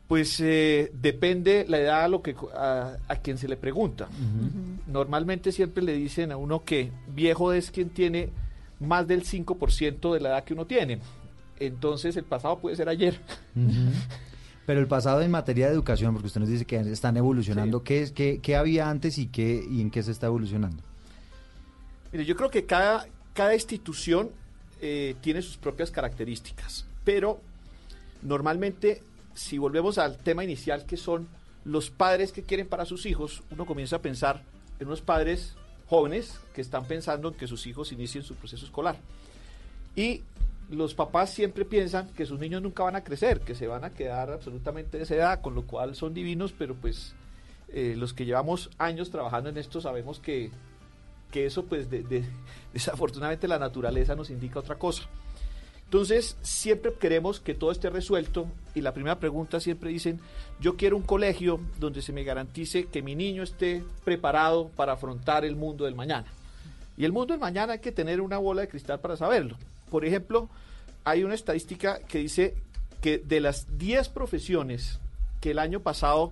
[0.08, 4.08] Pues eh, depende la edad a, lo que, a, a quien se le pregunta.
[4.88, 8.30] Normalmente siempre le dicen a uno que viejo es quien tiene
[8.80, 11.00] más del 5% de la edad que uno tiene.
[11.60, 13.19] Entonces el pasado puede ser ayer.
[14.67, 18.01] Pero el pasado en materia de educación, porque usted nos dice que están evolucionando, ¿qué,
[18.01, 20.84] es, qué, qué había antes y, qué, y en qué se está evolucionando?
[22.12, 24.30] Mire, yo creo que cada, cada institución
[24.82, 27.39] eh, tiene sus propias características, pero
[28.21, 29.01] normalmente,
[29.34, 31.30] si volvemos al tema inicial, que son
[31.63, 34.43] los padres que quieren para sus hijos, uno comienza a pensar
[34.82, 35.56] en unos padres
[35.88, 38.97] jóvenes que están pensando en que sus hijos inicien su proceso escolar.
[39.95, 40.23] Y
[40.69, 43.91] los papás siempre piensan que sus niños nunca van a crecer, que se van a
[43.91, 47.15] quedar absolutamente de esa edad, con lo cual son divinos, pero pues
[47.69, 50.51] eh, los que llevamos años trabajando en esto sabemos que,
[51.32, 52.25] que eso pues de- de-
[52.73, 55.03] desafortunadamente la naturaleza nos indica otra cosa.
[55.86, 60.19] Entonces siempre queremos que todo esté resuelto y la primera pregunta siempre dicen,
[60.60, 65.45] yo quiero un colegio donde se me garantice que mi niño esté preparado para afrontar
[65.45, 66.27] el mundo del mañana.
[66.97, 69.56] Y el mundo del mañana hay que tener una bola de cristal para saberlo.
[69.89, 70.50] Por ejemplo,
[71.04, 72.56] hay una estadística que dice
[73.02, 75.00] que de las 10 profesiones
[75.41, 76.32] que el año pasado,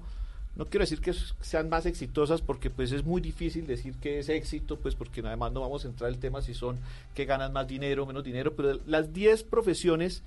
[0.55, 4.29] no quiero decir que sean más exitosas porque pues es muy difícil decir que es
[4.29, 6.77] éxito, pues porque además no vamos a entrar en el tema si son
[7.13, 10.23] que ganan más dinero, menos dinero, pero las 10 profesiones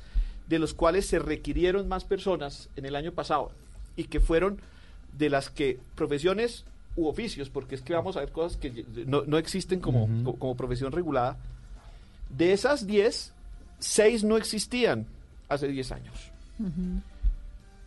[0.49, 3.51] de los cuales se requirieron más personas en el año pasado
[3.97, 4.61] y que fueron
[5.19, 6.64] de las que profesiones
[6.97, 10.37] u oficios, porque es que vamos a ver cosas que no, no existen como, co-
[10.37, 11.37] como profesión regulada,
[12.29, 13.33] de esas 10,
[13.79, 15.07] 6 no existían
[15.49, 16.33] hace 10 años.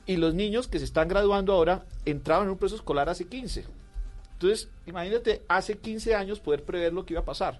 [0.05, 3.65] Y los niños que se están graduando ahora entraban en un proceso escolar hace 15.
[4.33, 7.59] Entonces, imagínate, hace 15 años poder prever lo que iba a pasar.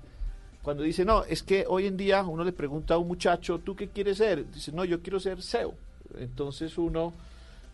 [0.64, 3.76] Cuando dice, no, es que hoy en día uno le pregunta a un muchacho, ¿tú
[3.76, 4.50] qué quieres ser?
[4.52, 5.74] Dice, no, yo quiero ser CEO.
[6.18, 7.14] Entonces uno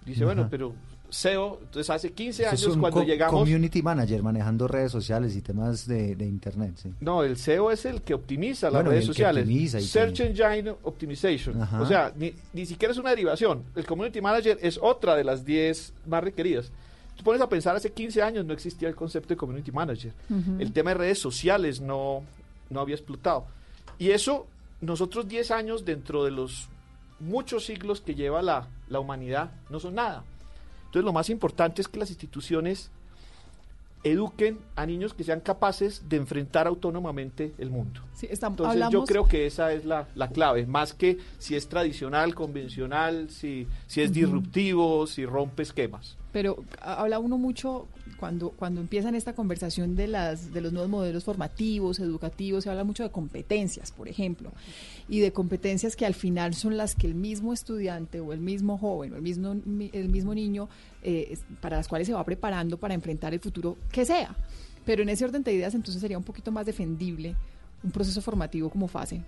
[0.06, 0.74] dice, bueno, pero
[1.10, 3.40] CEO, entonces hace 15 Eso es años un cuando co- llegamos...
[3.40, 6.94] Community manager manejando redes sociales y temas de, de internet, sí.
[7.00, 9.44] No, el SEO es el que optimiza las Bueno, redes el que sociales.
[9.44, 11.62] optimiza y Search que- Engine Optimization.
[11.62, 11.82] Ajá.
[11.82, 13.64] O sea, ni, ni siquiera es una derivación.
[13.76, 16.72] El Community Manager es otra de las 10 más requeridas.
[17.16, 20.14] Tú pones a pensar, hace 15 años no existía el concepto de Community Manager.
[20.30, 20.58] Ujú.
[20.60, 22.24] El tema de redes sociales no,
[22.70, 23.46] no había explotado.
[23.98, 24.46] Y eso,
[24.82, 26.70] nosotros 10 años dentro de los
[27.20, 30.24] muchos siglos que lleva la, la humanidad, no son nada.
[30.98, 32.90] Entonces lo más importante es que las instituciones
[34.04, 38.02] eduquen a niños que sean capaces de enfrentar autónomamente el mundo.
[38.16, 41.70] Sí, estamos, Entonces yo creo que esa es la, la clave, más que si es
[41.70, 46.18] tradicional, convencional, si, si es disruptivo, si rompe esquemas.
[46.38, 47.88] Pero ha- habla uno mucho
[48.20, 52.84] cuando cuando empiezan esta conversación de las de los nuevos modelos formativos, educativos, se habla
[52.84, 54.52] mucho de competencias, por ejemplo,
[55.10, 58.78] y de competencias que al final son las que el mismo estudiante o el mismo
[58.78, 60.70] joven o el mismo mi- el mismo niño
[61.02, 64.36] eh, para las cuales se va preparando para enfrentar el futuro que sea.
[64.86, 67.36] Pero en ese orden de ideas entonces sería un poquito más defendible
[67.84, 69.24] un proceso formativo como fase.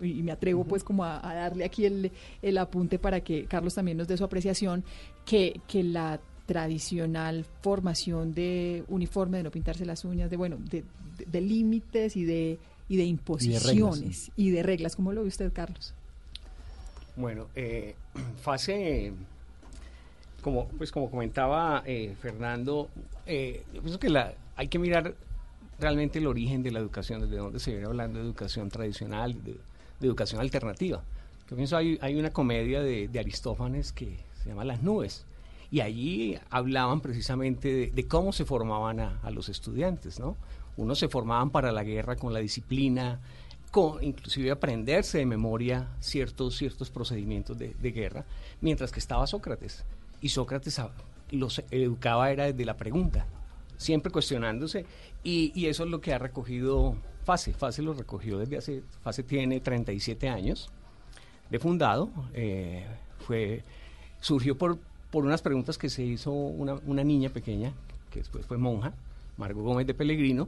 [0.00, 3.44] Y, y me atrevo pues como a, a darle aquí el, el apunte para que
[3.44, 4.82] Carlos también nos dé su apreciación,
[5.26, 10.84] que, que la tradicional formación de uniforme, de no pintarse las uñas, de bueno, de,
[11.18, 14.94] de- de límites y de y de imposiciones y de reglas.
[14.94, 15.92] ¿Cómo lo ve usted, Carlos?
[17.16, 17.94] Bueno, eh,
[18.42, 19.12] fase,
[20.42, 22.88] como, pues como comentaba eh, Fernando,
[23.26, 25.14] eh, yo pienso que la, hay que mirar
[25.80, 29.56] realmente el origen de la educación, desde dónde se viene hablando de educación tradicional, de,
[30.00, 31.02] de educación alternativa.
[31.50, 35.24] Yo pienso hay, hay una comedia de, de Aristófanes que se llama Las nubes,
[35.70, 40.36] y allí hablaban precisamente de, de cómo se formaban a, a los estudiantes, ¿no?
[40.76, 43.20] Unos se formaban para la guerra con la disciplina,
[43.70, 48.24] con inclusive aprenderse de memoria ciertos, ciertos procedimientos de, de guerra,
[48.60, 49.84] mientras que estaba Sócrates.
[50.20, 50.80] Y Sócrates
[51.30, 53.26] los educaba era desde la pregunta,
[53.76, 54.86] siempre cuestionándose,
[55.24, 57.52] y, y eso es lo que ha recogido Fase.
[57.52, 60.70] Fase lo recogió desde hace, Fase tiene 37 años
[61.50, 62.86] de fundado, eh,
[63.26, 63.62] fue,
[64.20, 64.78] surgió por,
[65.16, 67.72] por unas preguntas que se hizo una, una niña pequeña,
[68.12, 68.92] que después fue monja,
[69.38, 70.46] Margot Gómez de Pellegrino,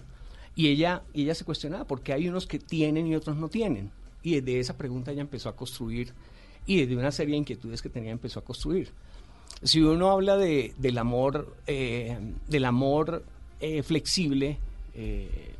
[0.55, 3.49] y ella, y ella se cuestionaba por qué hay unos que tienen y otros no
[3.49, 3.91] tienen.
[4.23, 6.13] Y desde esa pregunta ella empezó a construir,
[6.67, 8.91] y desde una serie de inquietudes que tenía empezó a construir.
[9.63, 13.25] Si uno habla de, del amor, eh, del amor
[13.61, 14.59] eh, flexible,
[14.93, 15.55] eh,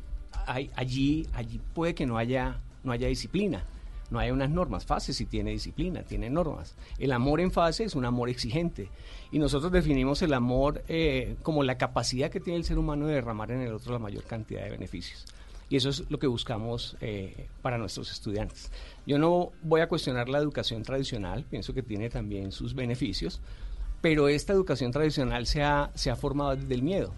[0.45, 3.63] allí, allí puede que no haya, no haya disciplina,
[4.09, 4.85] no haya unas normas.
[4.85, 6.75] Fase sí tiene disciplina, tiene normas.
[6.97, 8.89] El amor en fase es un amor exigente.
[9.31, 13.15] Y nosotros definimos el amor eh, como la capacidad que tiene el ser humano de
[13.15, 15.25] derramar en el otro la mayor cantidad de beneficios.
[15.69, 18.71] Y eso es lo que buscamos eh, para nuestros estudiantes.
[19.05, 23.39] Yo no voy a cuestionar la educación tradicional, pienso que tiene también sus beneficios,
[24.01, 27.13] pero esta educación tradicional se ha, se ha formado desde el miedo,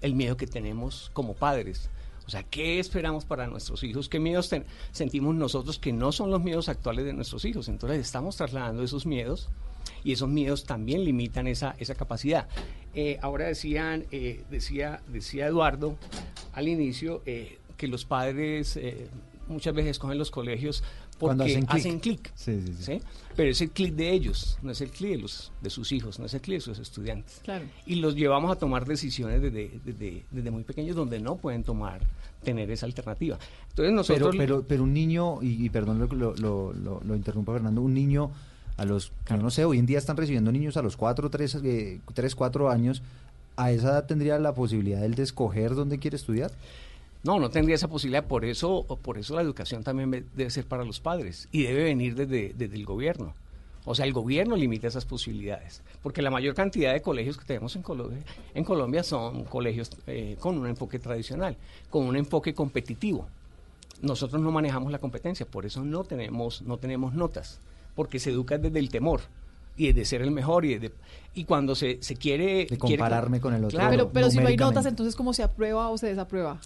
[0.00, 1.90] el miedo que tenemos como padres.
[2.26, 4.08] O sea, ¿qué esperamos para nuestros hijos?
[4.08, 4.50] ¿Qué miedos
[4.90, 7.68] sentimos nosotros que no son los miedos actuales de nuestros hijos?
[7.68, 9.48] Entonces estamos trasladando esos miedos
[10.02, 12.48] y esos miedos también limitan esa, esa capacidad.
[12.94, 15.96] Eh, ahora decían, eh, decía, decía Eduardo
[16.52, 18.78] al inicio eh, que los padres
[19.48, 20.82] muchas veces cogen los colegios
[21.18, 21.70] porque Cuando hacen clic.
[21.80, 22.32] hacen clic.
[22.34, 22.82] Sí, sí, sí.
[22.84, 23.00] ¿sí?
[23.36, 26.18] Pero es el clic de ellos, no es el clic de, los, de sus hijos,
[26.18, 27.40] no es el clic de sus estudiantes.
[27.44, 27.64] Claro.
[27.86, 32.00] Y los llevamos a tomar decisiones desde, desde, desde muy pequeños donde no pueden tomar,
[32.42, 33.38] tener esa alternativa.
[33.70, 34.34] Entonces nosotros...
[34.36, 37.80] Pero, pero, pero un niño, y, y perdón lo, lo, lo, lo- lo interrumpa Fernando,
[37.82, 38.30] un niño
[38.78, 41.54] a los, yo no sé, hoy en día están recibiendo niños a los 4, 3,
[41.64, 43.02] eh, 3 4 años,
[43.56, 46.52] ¿a esa edad tendría la posibilidad él de escoger dónde quiere estudiar?
[47.26, 48.24] No, no tendría esa posibilidad.
[48.24, 52.14] Por eso, por eso la educación también debe ser para los padres y debe venir
[52.14, 53.34] desde, desde el gobierno.
[53.84, 57.76] O sea, el gobierno limita esas posibilidades, porque la mayor cantidad de colegios que tenemos
[57.76, 58.18] en Colombia,
[58.54, 61.56] en Colombia son colegios eh, con un enfoque tradicional,
[61.90, 63.28] con un enfoque competitivo.
[64.02, 67.60] Nosotros no manejamos la competencia, por eso no tenemos, no tenemos notas,
[67.94, 69.20] porque se educa desde el temor
[69.76, 70.94] y desde ser el mejor y desde-
[71.34, 73.78] y cuando se, se quiere De quiere- compararme con el otro.
[73.78, 76.60] Claro, pero pero si no hay notas, entonces ¿cómo se aprueba o se desaprueba?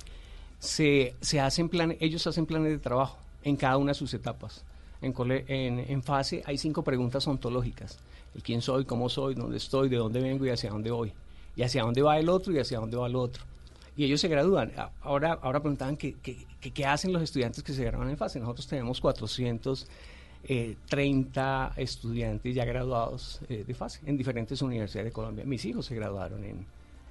[0.61, 4.65] Se, se hacen planes, ellos hacen planes de trabajo en cada una de sus etapas.
[5.03, 7.99] En, cole- en, en fase hay cinco preguntas ontológicas.
[8.35, 11.13] El quién soy, cómo soy, dónde estoy, de dónde vengo y hacia dónde voy.
[11.57, 13.43] Y hacia dónde va el otro y hacia dónde va el otro.
[13.97, 14.71] Y ellos se gradúan.
[15.03, 18.39] Ahora, ahora preguntaban qué, qué, qué- qué hacen los estudiantes que se gradúan en fase.
[18.39, 25.45] Nosotros tenemos 430 estudiantes ya graduados eh, de fase en diferentes universidades de Colombia.
[25.45, 26.67] Mis hijos se graduaron en,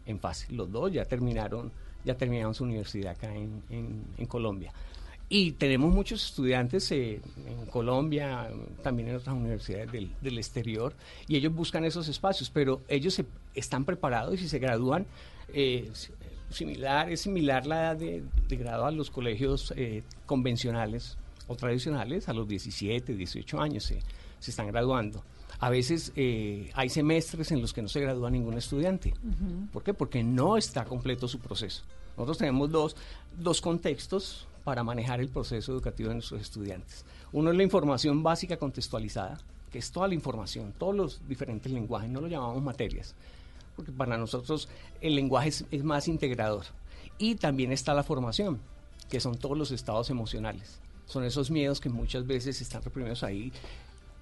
[0.05, 0.51] en fase.
[0.53, 1.71] Los dos ya terminaron,
[2.05, 4.71] ya terminaron su universidad acá en, en- Colombia.
[5.31, 8.49] Y tenemos muchos estudiantes eh, en Colombia,
[8.81, 10.95] también en otras universidades del, del exterior,
[11.27, 15.05] y ellos buscan esos espacios, pero ellos se- están preparados y se gradúan.
[15.53, 15.91] eh,
[16.51, 21.15] similar, es similar la edad de, de grado a los colegios eh, convencionales
[21.47, 25.23] o tradicionales, a los 17, 18 años se están graduando.
[25.59, 29.13] A veces eh, hay semestres en los que no se gradúa ningún estudiante.
[29.73, 29.93] ¿Por qué?
[29.93, 31.83] Porque no está completo su proceso.
[32.15, 32.95] Nosotros tenemos dos,
[33.37, 37.03] dos contextos para manejar el proceso educativo de nuestros estudiantes.
[37.31, 39.37] Uno es la información básica contextualizada,
[39.71, 43.13] que es toda la información, todos los diferentes lenguajes, no lo llamamos materias,
[43.75, 44.69] porque para nosotros
[45.01, 46.65] el lenguaje es, es más integrador.
[47.17, 48.59] Y también está la formación,
[49.09, 50.79] que son todos los estados emocionales.
[51.05, 53.51] Son esos miedos que muchas veces están reprimidos ahí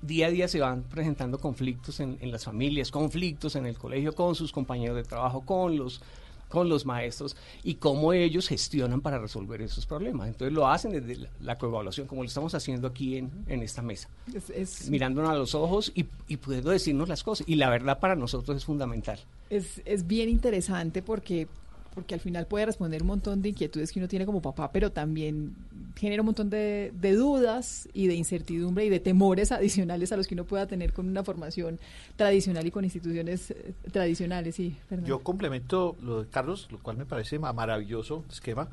[0.02, 4.14] día a día se van presentando conflictos en, en las familias, conflictos en el colegio
[4.14, 6.02] con sus compañeros de trabajo, con los
[6.50, 10.30] con los maestros y cómo ellos gestionan para resolver esos problemas.
[10.30, 13.82] Entonces lo hacen desde la, la coevaluación, como lo estamos haciendo aquí en, en esta
[13.82, 17.45] mesa, Es, es- mirándonos a los ojos y, y pudiendo decirnos las cosas.
[17.50, 19.20] Y la verdad para nosotros es fundamental.
[19.50, 21.50] Es, es bien interesante porque
[21.98, 24.91] porque al final puede responder un montón de inquietudes que uno tiene como papá, pero
[24.91, 25.56] también
[25.95, 30.28] genera un montón de, de dudas y de incertidumbre y de temores adicionales a los
[30.28, 31.80] que uno pueda tener con una formación
[32.16, 34.54] tradicional y con instituciones eh, tradicionales.
[34.54, 35.10] Sí, Fernando.
[35.10, 38.70] Yo complemento lo de Carlos, lo cual me parece ma- maravilloso esquema,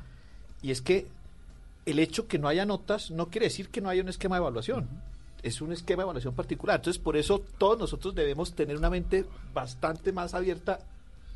[0.61, 1.07] y es que
[1.87, 4.41] el hecho que no haya notas no quiere decir que no haya un esquema de
[4.41, 4.87] evaluación.
[5.41, 6.75] Es un esquema de evaluación particular.
[6.75, 10.77] Entonces, por eso todos nosotros debemos tener una mente bastante más abierta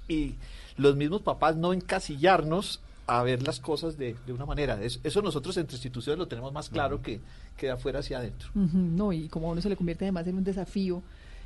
[0.10, 0.36] y
[0.76, 4.82] los mismos papás no encasillarnos a ver las cosas de, de una manera.
[4.84, 7.22] Es- eso nosotros entre instituciones lo tenemos más claro que,
[7.58, 8.50] que de afuera hacia adentro.
[8.54, 11.02] No, y como a uno se le convierte además en un desafío,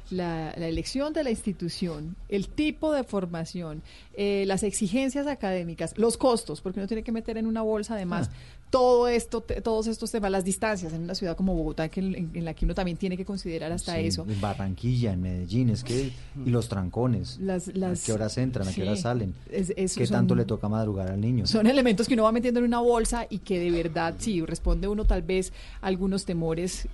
[0.09, 3.81] la, la elección de la institución, el tipo de formación,
[4.15, 8.29] eh, las exigencias académicas, los costos, porque uno tiene que meter en una bolsa además
[8.69, 12.31] todo esto, te- todos estos temas, las distancias en una ciudad como Bogotá, que en,
[12.33, 14.25] en la que uno también tiene que considerar hasta Sí, eso.
[14.27, 16.11] En Barranquilla, en Medellín, es que.
[16.43, 17.37] Y los trancones.
[17.39, 18.67] Las- las- ¿A qué horas entran?
[18.67, 19.35] ¿A qué sí, horas salen?
[19.51, 21.45] es- es- ¿Qué son- tanto le toca madrugar al niño?
[21.45, 24.87] Son elementos que uno va metiendo en una bolsa y que de verdad, sí, responde
[24.87, 26.87] uno tal vez a algunos temores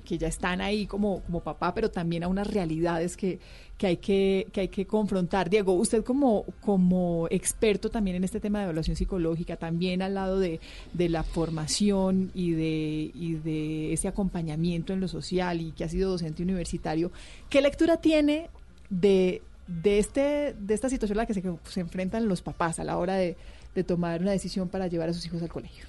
[0.00, 3.38] que, ya están ahí como, como papá, pero también a unas realidades que,
[3.78, 5.50] que, hay que, que hay que confrontar.
[5.50, 10.38] Diego, usted como, como experto también en este tema de evaluación psicológica, también al lado
[10.38, 10.60] de,
[10.92, 15.88] de la formación y de, y de ese acompañamiento en lo social y que ha
[15.88, 17.10] sido docente universitario,
[17.48, 18.50] ¿qué lectura tiene
[18.90, 22.84] de, de, este, de esta situación a la que se, se enfrentan los papás a
[22.84, 23.36] la hora de,
[23.74, 25.84] de tomar una decisión para llevar a sus hijos al colegio?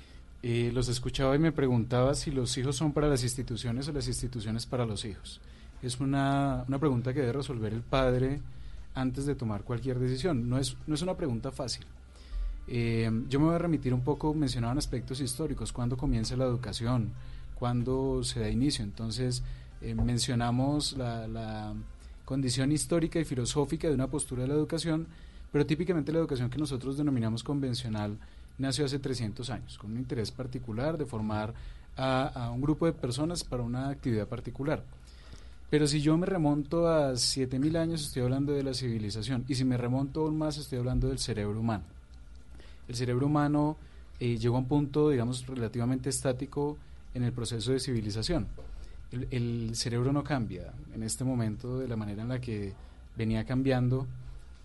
[0.46, 4.10] Eh, los escuchaba y me preguntaba si los hijos son para las instituciones o las
[4.10, 5.40] instituciones para los hijos.
[5.82, 8.42] Es una, una pregunta que debe resolver el padre
[8.94, 10.50] antes de tomar cualquier decisión.
[10.50, 11.86] No es, no es una pregunta fácil.
[12.68, 17.14] Eh, yo me voy a remitir un poco, mencionaban aspectos históricos, cuándo comienza la educación,
[17.56, 18.84] cuándo se da inicio.
[18.84, 19.44] Entonces,
[19.82, 21.74] eh, mencionamos la, la
[22.26, 25.08] condición histórica y filosófica de una postura de la educación,
[25.54, 28.18] pero típicamente la educación que nosotros denominamos convencional
[28.58, 31.54] nació hace 300 años, con un interés particular de formar
[31.96, 34.84] a, a un grupo de personas para una actividad particular.
[35.70, 39.66] Pero si yo me remonto a 7000 años, estoy hablando de la civilización, y si
[39.66, 41.84] me remonto aún más, estoy hablando del cerebro humano.
[42.88, 43.78] El cerebro humano
[44.20, 46.78] eh, llegó a un punto, digamos, relativamente estático
[47.16, 48.48] en el proceso de civilización.
[49.12, 52.74] El, el cerebro no cambia en este momento de la manera en la que
[53.18, 54.06] venía cambiando,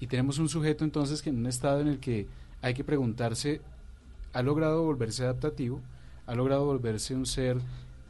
[0.01, 2.27] y tenemos un sujeto entonces que en un estado en el que
[2.61, 3.63] hay que preguntarse,
[4.33, 5.81] ¿ha logrado volverse adaptativo?
[6.27, 7.59] ¿Ha logrado volverse un ser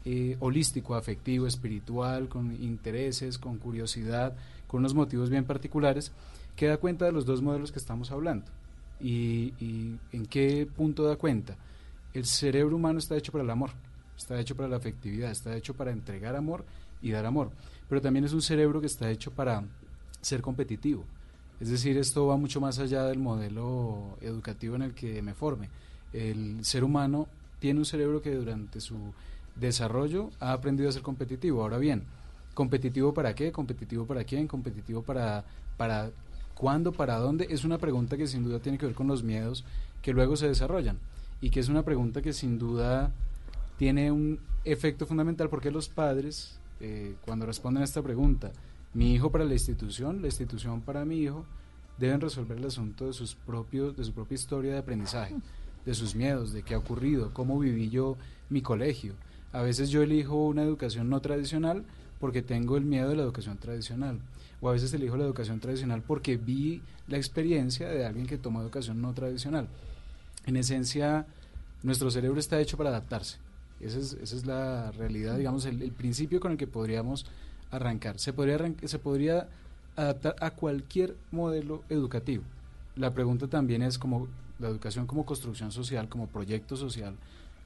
[0.05, 4.35] eh, holístico, afectivo, espiritual, con intereses, con curiosidad,
[4.67, 6.11] con unos motivos bien particulares,
[6.55, 8.45] que da cuenta de los dos modelos que estamos hablando?
[8.99, 11.55] ¿Y, y en qué punto da cuenta?
[12.13, 13.71] El cerebro humano está hecho para el amor,
[14.17, 16.65] está hecho para la afectividad, está hecho para entregar amor
[17.01, 17.51] y dar amor,
[17.87, 19.63] pero también es un cerebro que está hecho para
[20.21, 21.05] ser competitivo.
[21.59, 25.69] Es decir, esto va mucho más allá del modelo educativo en el que me forme.
[26.13, 27.27] El ser humano
[27.59, 28.97] tiene un cerebro que durante su
[29.55, 31.61] desarrollo ha aprendido a ser competitivo.
[31.61, 32.03] Ahora bien,
[32.53, 33.51] ¿competitivo para qué?
[33.51, 34.47] ¿Competitivo para quién?
[34.47, 35.43] ¿Competitivo para,
[35.77, 36.11] para
[36.55, 36.91] cuándo?
[36.91, 37.47] ¿Para dónde?
[37.49, 39.65] Es una pregunta que sin duda tiene que ver con los miedos
[40.01, 40.97] que luego se desarrollan
[41.41, 43.11] y que es una pregunta que sin duda
[43.77, 48.51] tiene un efecto fundamental porque los padres, eh, cuando responden a esta pregunta,
[48.93, 51.45] mi hijo para la institución, la institución para mi hijo,
[51.97, 55.35] deben resolver el asunto de sus propios, de su propia historia de aprendizaje,
[55.85, 58.17] de sus miedos, de qué ha ocurrido, cómo viví yo
[58.49, 59.13] mi colegio.
[59.51, 61.83] A veces yo elijo una educación no tradicional
[62.19, 64.19] porque tengo el miedo de la educación tradicional.
[64.61, 68.61] O a veces elijo la educación tradicional porque vi la experiencia de alguien que tomó
[68.61, 69.67] educación no tradicional.
[70.45, 71.25] En esencia,
[71.81, 73.37] nuestro cerebro está hecho para adaptarse.
[73.79, 77.25] Esa es, esa es la realidad, digamos, el, principio con el que podríamos
[77.71, 78.19] arrancar.
[78.19, 79.47] Se podría, se podría
[79.95, 82.43] adaptar a cualquier modelo educativo.
[82.95, 84.27] La pregunta también es como
[84.59, 87.15] la educación como construcción social, como proyecto social,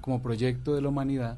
[0.01, 1.37] como proyecto de la humanidad,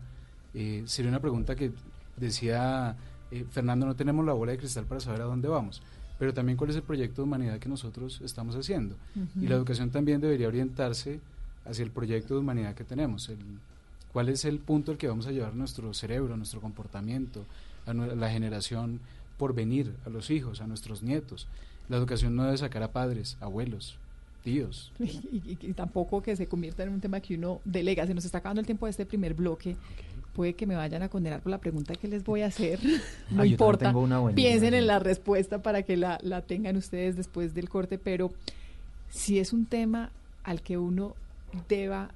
[0.53, 1.71] eh, sería una pregunta que
[2.17, 2.95] decía
[3.31, 5.81] eh, Fernando, no tenemos la bola de cristal para saber a dónde vamos,
[6.19, 8.95] pero también cuál es el proyecto de humanidad que nosotros estamos haciendo.
[9.39, 11.19] Y la educación también debería orientarse
[11.65, 13.39] hacia el proyecto de humanidad que tenemos, el,
[14.13, 17.45] cuál es el punto al que vamos a llevar nuestro cerebro, nuestro comportamiento,
[17.85, 18.99] a la generación
[19.37, 21.47] por venir, a los hijos, a nuestros nietos.
[21.89, 23.97] La educación no debe sacar a padres, abuelos,
[24.45, 24.93] tíos.
[24.99, 25.05] Y,
[25.43, 28.07] y- y tampoco que se convierta en un tema que uno delega.
[28.07, 29.75] Se nos está acabando el tiempo de este primer bloque.
[30.33, 32.79] Puede que me vayan a condenar por la pregunta que les voy a hacer.
[33.31, 33.93] No Ah, importa.
[34.35, 38.31] Piensen en la respuesta para que la, la tengan ustedes después del corte, pero
[39.09, 40.11] si es un tema
[40.43, 41.15] al que uno
[41.69, 42.11] deba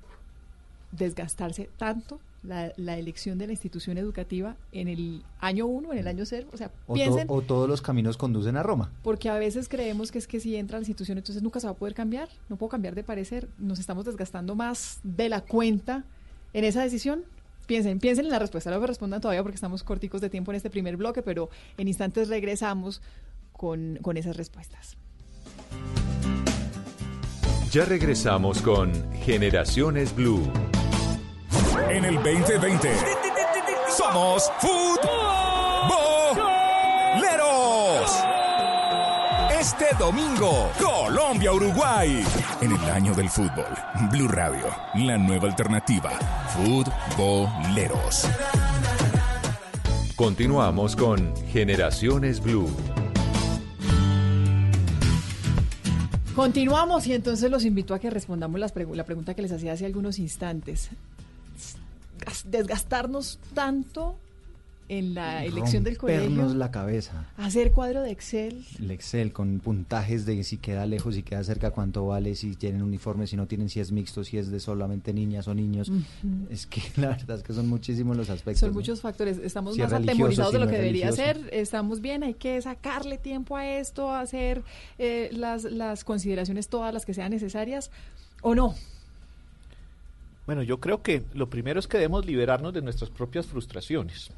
[0.91, 6.07] desgastarse tanto la, la elección de la institución educativa en el año uno, en el
[6.07, 6.47] año cero.
[6.53, 8.91] O sea, O, to- piensen, o todos los caminos conducen a Roma.
[9.03, 11.67] porque a veces creemos que es que si entra a la institución, entonces nunca se
[11.67, 12.29] va a poder cambiar.
[12.49, 13.47] No puedo cambiar de parecer.
[13.57, 16.03] Nos estamos desgastando más de la cuenta
[16.53, 17.23] en esa decisión.
[17.67, 18.71] Piensen, piensen en la respuesta.
[18.71, 21.87] No me respondan todavía porque estamos corticos de tiempo en este primer bloque, pero en
[21.87, 23.01] instantes regresamos
[23.51, 24.95] con, con esas respuestas.
[27.71, 30.41] Ya regresamos con Generaciones Blue.
[31.89, 32.91] En el 2020
[33.95, 34.99] somos futboleros.
[39.59, 42.23] Este domingo, Colombia-Uruguay.
[42.61, 43.65] En el año del fútbol,
[44.11, 46.11] Blue Radio, la nueva alternativa.
[46.55, 48.25] Futboleros.
[50.15, 52.69] Continuamos con Generaciones Blue.
[56.35, 59.73] Continuamos y entonces los invito a que respondamos las pregu- la pregunta que les hacía
[59.73, 60.89] hace algunos instantes.
[62.25, 64.15] Gas- Desgastarnos tanto
[64.91, 67.27] en la elección del colegio, la cabeza.
[67.37, 71.69] hacer cuadro de Excel, El Excel con puntajes de si queda lejos, si queda cerca,
[71.69, 75.13] cuánto vale, si tienen uniforme, si no tienen, si es mixto, si es de solamente
[75.13, 75.89] niñas o niños.
[75.89, 75.99] Ujú.
[76.49, 78.61] Es que la verdad es que son muchísimos los aspectos.
[78.61, 78.73] son ¿no?
[78.79, 79.37] muchos factores.
[79.37, 81.39] Estamos Si es más religioso, atemorizados si de lo no que es debería religioso.
[81.43, 81.53] ser.
[81.53, 84.63] Estamos bien, hay que sacarle tiempo a esto, hacer
[84.97, 87.91] eh, las, las consideraciones todas las que sean necesarias
[88.41, 88.73] o no.
[90.49, 94.31] Bueno, yo creo que lo primero es que debemos liberarnos de nuestras propias frustraciones.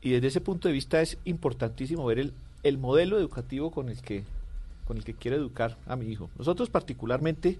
[0.00, 2.32] Y desde ese punto de vista es importantísimo ver el,
[2.62, 4.24] el modelo educativo con el, que,
[4.86, 6.30] con el que quiero educar a mi hijo.
[6.38, 7.58] Nosotros particularmente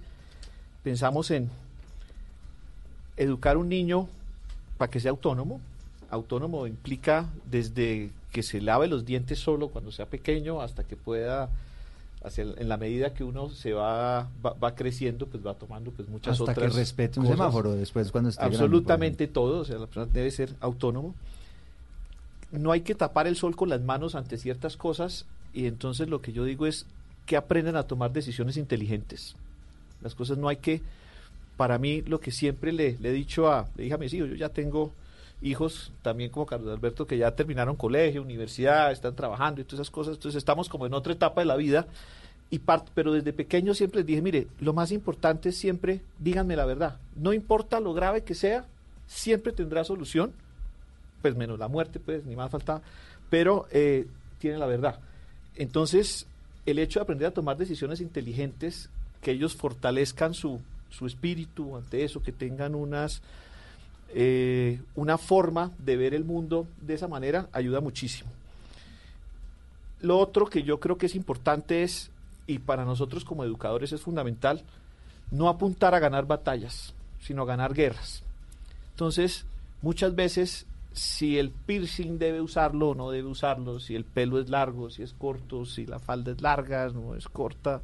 [0.83, 1.51] pensamos en
[3.19, 4.09] educar un niño
[4.79, 5.61] para que sea autónomo.
[6.09, 11.51] Autónomo implica desde que se lave los dientes solo cuando sea pequeño hasta que pueda
[12.25, 15.91] hacia el- en la medida que uno se va, va, va creciendo, pues va tomando
[15.93, 17.39] pues muchas Hasta otras que respete un cosas.
[17.39, 21.15] semáforo después cuando esté grande, Absolutamente todo, o sea, la persona debe ser autónomo.
[22.51, 26.21] No hay que tapar el sol con las manos ante ciertas cosas y entonces lo
[26.23, 26.87] que yo digo es
[27.27, 29.35] que aprendan a tomar decisiones inteligentes.
[30.03, 30.81] Las cosas no hay que,
[31.57, 34.29] para mí lo que siempre le, le he dicho a, le dije a mis hijos,
[34.29, 34.93] yo ya tengo
[35.45, 39.91] hijos también como Carlos Alberto que ya terminaron colegio, universidad, están trabajando y todas esas
[39.91, 41.87] cosas, entonces estamos como en otra etapa de la vida
[42.51, 42.61] y
[42.95, 46.99] pero desde pequeño siempre les dije, mire, lo más importante es siempre díganme la verdad,
[47.15, 48.65] no importa lo grave que sea,
[49.07, 50.33] siempre tendrá solución,
[51.21, 52.83] pues menos la muerte, pues ni más faltaba,
[53.29, 54.07] pero eh,
[54.39, 55.01] tiene la verdad.
[55.57, 56.27] Entonces,
[56.67, 58.89] el hecho de aprender a tomar decisiones inteligentes,
[59.21, 63.23] que ellos fortalezcan su, su espíritu ante eso, que tengan unas
[64.17, 68.31] eh, una forma de ver el mundo de esa manera, ayuda muchísimo.
[70.01, 72.11] Lo otro que yo creo que es importante es,
[72.47, 74.63] y para nosotros como educadores es fundamental,
[75.33, 78.23] no apuntar a ganar batallas, sino a ganar guerras.
[78.91, 79.47] Entonces,
[79.83, 84.49] muchas veces, si el piercing debe usarlo o no debe usarlo, si el pelo es
[84.49, 87.81] largo, si es corto, si la falda es larga, no es corta,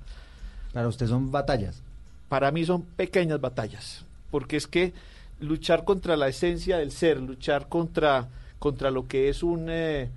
[0.72, 1.82] Para usted son batallas.
[2.28, 4.92] para mí son pequeñas batallas, porque es que
[5.40, 8.28] luchar contra la esencia del ser, luchar contra,
[8.58, 10.08] contra lo que es un, eh,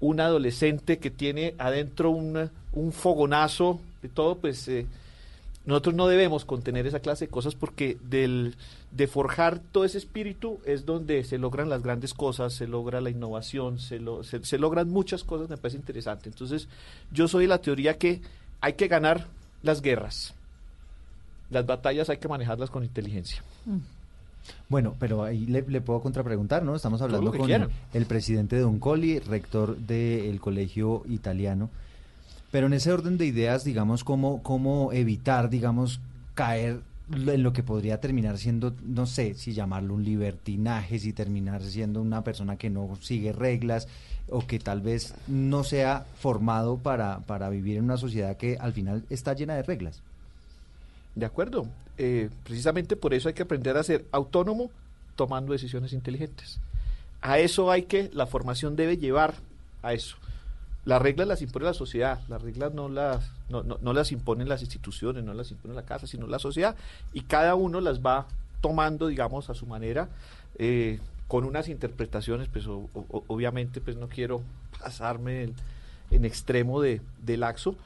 [0.00, 4.86] un adolescente que tiene adentro un, un fogonazo de todo, pues eh,
[5.64, 8.56] nosotros no debemos contener esa clase de cosas porque del,
[8.90, 13.10] de forjar todo ese espíritu es donde se logran las grandes cosas, se logra la
[13.10, 16.28] innovación, se, lo- se, se logran muchas cosas, me parece interesante.
[16.30, 16.66] Entonces,
[17.12, 18.20] yo soy de la teoría que
[18.60, 19.28] hay que ganar
[19.62, 20.34] las guerras.
[21.50, 23.42] Las batallas hay que manejarlas con inteligencia.
[24.68, 26.74] Bueno, pero ahí le, le puedo contrapreguntar, ¿no?
[26.74, 31.70] Estamos hablando con el presidente de Uncoli, rector del colegio italiano.
[32.50, 36.00] Pero en ese orden de ideas, digamos, cómo, cómo evitar, digamos,
[36.34, 36.80] caer
[37.10, 42.00] en lo que podría terminar siendo, no sé, si llamarlo un libertinaje, si terminar siendo
[42.00, 43.88] una persona que no sigue reglas
[44.28, 48.72] o que tal vez no sea formado para, para vivir en una sociedad que al
[48.72, 50.02] final está llena de reglas.
[51.14, 51.66] De acuerdo.
[51.98, 54.70] Eh, precisamente por eso hay que aprender a ser autónomo
[55.14, 56.58] tomando decisiones inteligentes.
[57.20, 59.34] A eso hay que, la formación debe llevar
[59.82, 60.16] a eso.
[60.84, 64.48] Las reglas las impone la sociedad, las reglas no las, no, no- no las imponen
[64.48, 66.74] las instituciones, no las impone la casa, sino la sociedad,
[67.12, 68.26] y cada uno las va
[68.60, 70.08] tomando, digamos, a su manera,
[70.58, 70.98] eh,
[71.28, 74.42] con unas interpretaciones, pues obviamente pues no quiero
[74.80, 75.50] pasarme
[76.10, 77.76] en extremo de, de laxo,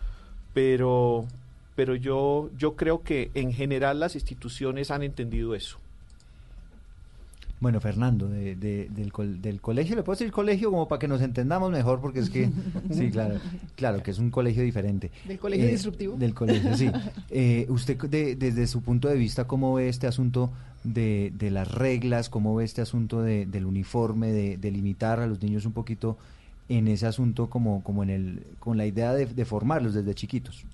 [0.54, 1.26] pero,
[1.76, 5.78] pero yo, yo creo que en general las instituciones han entendido eso.
[7.58, 11.22] Bueno, Fernando, de, de- del, del colegio, ¿le puedo decir colegio como para que nos
[11.22, 12.00] entendamos mejor?
[12.02, 12.50] Porque es que,
[12.90, 13.36] sí, claro,
[13.76, 15.10] claro, que es un colegio diferente.
[15.24, 16.16] ¿Del colegio disruptivo?
[16.16, 16.90] Del colegio, sí.
[17.30, 20.50] Eh, usted, de- desde su punto de vista, ¿cómo ve este asunto
[20.84, 22.28] de, de las reglas?
[22.28, 26.18] ¿Cómo ve este asunto de- del uniforme, de, de limitar a los niños un poquito
[26.68, 30.64] en ese asunto como, como en el, con la idea de, de formarlos desde chiquitos?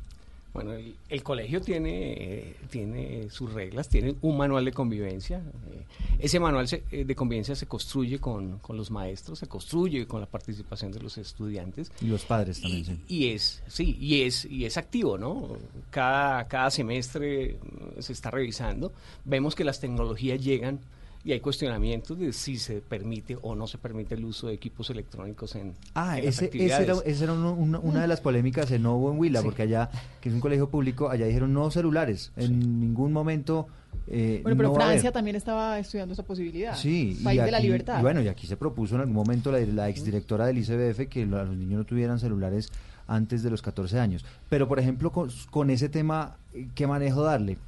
[0.54, 5.38] Bueno, el, el colegio tiene, eh, tiene sus reglas, tiene un manual de convivencia.
[5.38, 5.82] eh,
[6.18, 10.20] ese manual se- eh, de convivencia se construye con, con los maestros, se construye con
[10.20, 11.90] la participación de los estudiantes.
[12.02, 13.00] Y los padres también, sí.
[13.08, 15.56] Y es, sí, y es, y es activo, ¿no?
[15.90, 17.56] Cada, cada semestre
[17.96, 18.92] mm, se está revisando.
[19.24, 20.80] Vemos que las tecnologías llegan
[21.24, 24.90] y hay cuestionamientos de si se permite o no se permite el uso de equipos
[24.90, 28.20] electrónicos en, Ah, en las ese, ese era, esa era uno- una, una de las
[28.20, 29.88] polémicas en Novo en Huila, porque allá,
[30.20, 33.68] que es un colegio público, allá dijeron no celulares, en ningún momento.
[34.08, 36.74] eh, Bueno, pero no Francia también estaba estudiando esa posibilidad.
[36.76, 37.98] Sí, y País de la aquí- libertad.
[38.00, 41.24] Y bueno, y aquí se propuso en algún momento la, la exdirectora del ICBF que
[41.24, 42.72] los niños no tuvieran celulares
[43.06, 44.24] antes de los 14 años.
[44.48, 46.36] Pero, por ejemplo, con, con ese tema,
[46.74, 47.58] ¿qué manejo darle?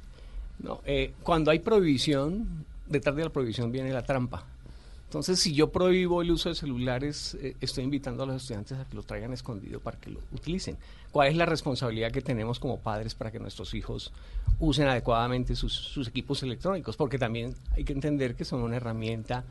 [0.59, 4.45] No, eh, cuando hay prohibición, detrás de la prohibición viene la trampa.
[5.05, 8.85] Entonces, si yo prohíbo el uso de celulares, eh, estoy invitando a los estudiantes a
[8.85, 10.77] que lo traigan escondido para que lo utilicen.
[11.11, 14.11] ¿Cuál es la responsabilidad que tenemos como padres para que nuestros hijos
[14.59, 16.97] usen adecuadamente sus, sus equipos electrónicos?
[16.97, 19.45] Porque también hay que entender que son una herramienta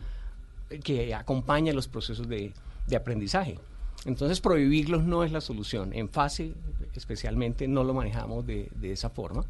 [0.69, 2.53] eh, que acompaña los procesos de,
[2.87, 3.59] de aprendizaje.
[4.05, 5.95] Entonces, prohibirlos no es la solución.
[5.95, 6.53] En fase,
[6.95, 9.47] especialmente, no lo manejamos de, de esa forma.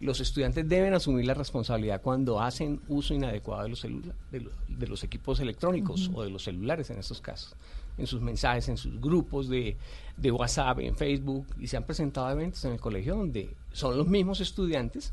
[0.00, 4.50] Los estudiantes deben asumir la responsabilidad cuando hacen uso inadecuado de los, celula- de, lo-
[4.68, 7.54] de los equipos electrónicos o de los celulares en estos casos,
[7.98, 9.76] en sus mensajes, en sus grupos de,
[10.16, 14.06] de WhatsApp, en Facebook, y se han presentado eventos en el colegio donde son los
[14.08, 15.12] mismos estudiantes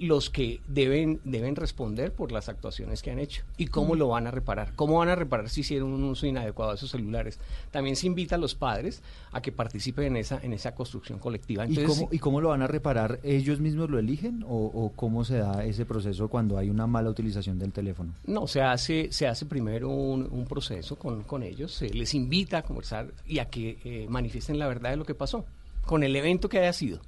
[0.00, 4.26] los que deben, deben responder por las actuaciones que han hecho y cómo lo van
[4.26, 4.72] a reparar.
[4.74, 7.38] ¿Cómo van a reparar si hicieron un uso inadecuado de esos celulares?
[7.70, 11.66] También se invita a los padres a que participen en esa, en esa construcción colectiva.
[11.66, 13.20] ¿Y Entonces, cómo, ¿Y cómo lo van a reparar?
[13.22, 17.10] ¿Ellos mismos lo eligen o, o cómo se da ese proceso cuando hay una mala
[17.10, 18.14] utilización del teléfono?
[18.26, 22.58] No, se hace, se hace primero un, un proceso con, con ellos, se les invita
[22.58, 25.44] a conversar y a que eh, manifiesten la verdad de lo que pasó,
[25.84, 27.00] con el evento que haya sido.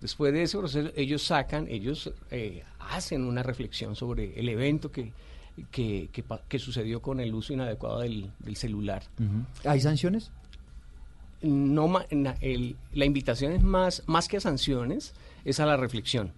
[0.00, 5.12] Después de ese proceso, ellos sacan, ellos eh, hacen una reflexión sobre el evento que,
[5.72, 6.08] que,
[6.48, 9.02] que sucedió con el uso inadecuado del, del celular.
[9.64, 10.30] ¿Hay sanciones?
[11.42, 16.32] No, na- el- la invitación es más, más que a sanciones, es a la reflexión.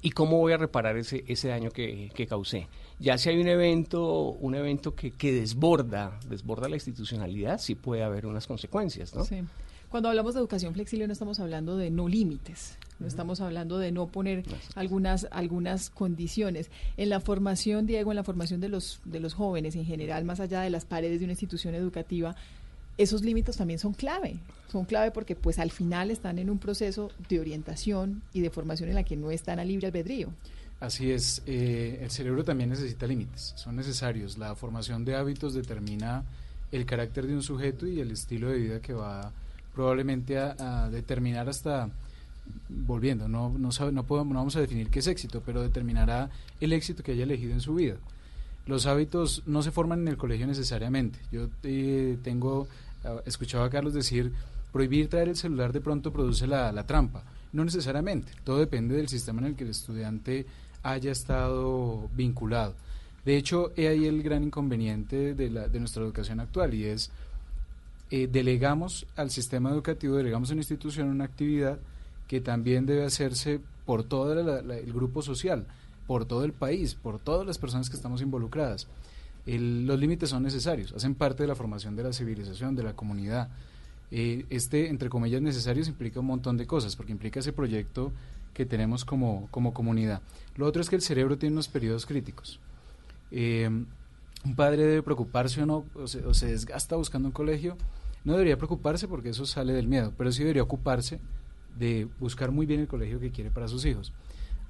[0.00, 2.68] ¿Y cómo voy a reparar ese, ese daño que, que causé?
[3.00, 8.02] Ya si hay un evento, un evento que, que desborda, desborda la institucionalidad, sí puede
[8.04, 9.24] haber unas consecuencias, ¿no?
[9.24, 9.40] Sí.
[9.88, 13.90] Cuando hablamos de educación flexible no estamos hablando de no límites, no estamos hablando de
[13.90, 16.70] no poner algunas algunas condiciones.
[16.96, 20.40] En la formación, Diego, en la formación de los de los jóvenes en general, más
[20.40, 22.36] allá de las paredes de una institución educativa,
[22.98, 24.36] esos límites también son clave.
[24.70, 28.90] Son clave porque pues al final están en un proceso de orientación y de formación
[28.90, 30.28] en la que no están a libre albedrío.
[30.80, 34.36] Así es, eh, el cerebro también necesita límites, son necesarios.
[34.36, 36.24] La formación de hábitos determina
[36.70, 39.32] el carácter de un sujeto y el estilo de vida que va
[39.78, 41.88] probablemente a, determinar hasta,
[42.68, 46.72] volviendo, no, no, sabe- no, podemos, vamos a definir qué es éxito, pero determinará el
[46.72, 47.94] éxito que haya elegido en su vida.
[48.66, 51.20] Los hábitos no se forman en el colegio necesariamente.
[51.30, 52.66] Yo eh, tengo,
[53.24, 54.32] escuchaba a Carlos decir,
[54.72, 57.22] prohibir traer el celular de pronto produce la, la trampa.
[57.52, 60.44] No necesariamente, todo depende del sistema en el que el estudiante
[60.82, 62.74] haya estado vinculado.
[63.24, 67.12] De hecho, he ahí el gran inconveniente de, la, de nuestra educación actual y es
[68.10, 71.78] eh, delegamos al sistema educativo, delegamos a una institución una actividad
[72.26, 75.66] que también debe hacerse por todo el grupo social,
[76.06, 78.86] por todo el país, por todas las personas que estamos involucradas.
[79.46, 83.48] Los límites son necesarios, hacen parte de la formación de la civilización, de la comunidad.
[84.10, 88.12] Eh, este, entre comillas, necesarios implica un montón de cosas, porque implica ese proyecto
[88.52, 90.20] que tenemos como, como comunidad.
[90.56, 92.60] Lo otro es que el cerebro tiene unos periodos críticos.
[93.30, 93.70] Eh,
[94.44, 97.76] un padre debe preocuparse o no, o se, o se desgasta buscando un colegio.
[98.24, 101.20] No debería preocuparse porque eso sale del miedo, pero sí debería ocuparse
[101.78, 104.12] de buscar muy bien el colegio que quiere para sus hijos.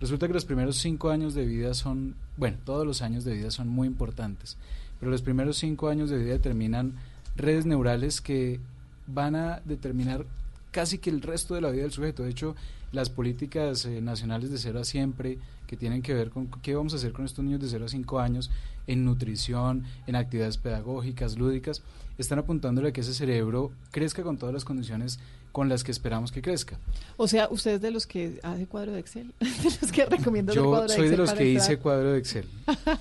[0.00, 3.50] Resulta que los primeros cinco años de vida son, bueno, todos los años de vida
[3.50, 4.56] son muy importantes,
[5.00, 6.94] pero los primeros cinco años de vida determinan
[7.36, 8.60] redes neurales que
[9.06, 10.24] van a determinar
[10.70, 12.22] casi que el resto de la vida del sujeto.
[12.22, 12.54] De hecho,
[12.92, 15.38] las políticas eh, nacionales de cero a siempre,
[15.68, 17.88] que tienen que ver con qué vamos a hacer con estos niños de 0 a
[17.88, 18.50] 5 años
[18.88, 21.82] en nutrición, en actividades pedagógicas, lúdicas,
[22.16, 25.20] están apuntándole a que ese cerebro crezca con todas las condiciones
[25.52, 26.78] con las que esperamos que crezca.
[27.18, 30.52] O sea, usted es de los que hace cuadro de Excel, de los que recomienda
[30.54, 31.70] Yo cuadro de soy Excel de los que entrar?
[31.70, 32.46] hice cuadro de Excel,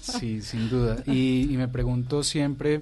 [0.02, 1.04] sí, sin duda.
[1.08, 2.82] Y, y me pregunto siempre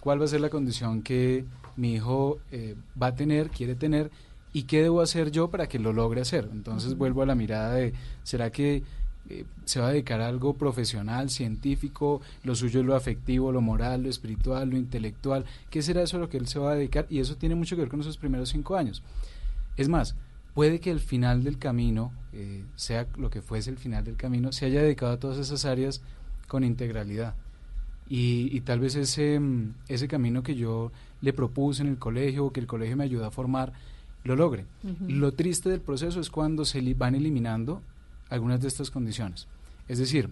[0.00, 1.44] cuál va a ser la condición que
[1.76, 4.10] mi hijo eh, va a tener, quiere tener,
[4.52, 6.48] y qué debo hacer yo para que lo logre hacer.
[6.52, 6.98] Entonces Ujú.
[6.98, 8.84] vuelvo a la mirada de, ¿será que
[9.30, 13.60] eh, se va a dedicar a algo profesional, científico, lo suyo es lo afectivo, lo
[13.60, 15.44] moral, lo espiritual, lo intelectual?
[15.70, 17.06] ¿Qué será eso a lo que él se va a dedicar?
[17.08, 19.02] Y eso tiene mucho que ver con esos primeros cinco años.
[19.76, 20.14] Es más,
[20.54, 24.52] puede que el final del camino, eh, sea lo que fuese el final del camino,
[24.52, 26.02] se haya dedicado a todas esas áreas
[26.46, 27.34] con integralidad.
[28.08, 32.44] Y, y tal vez ese, mm, ese camino que yo le propuse en el colegio
[32.44, 33.72] o que el colegio me ayudó a formar,
[34.24, 34.64] lo logre.
[35.06, 37.82] Lo triste del proceso es cuando se van eliminando
[38.30, 39.46] algunas de estas condiciones.
[39.88, 40.30] Es decir,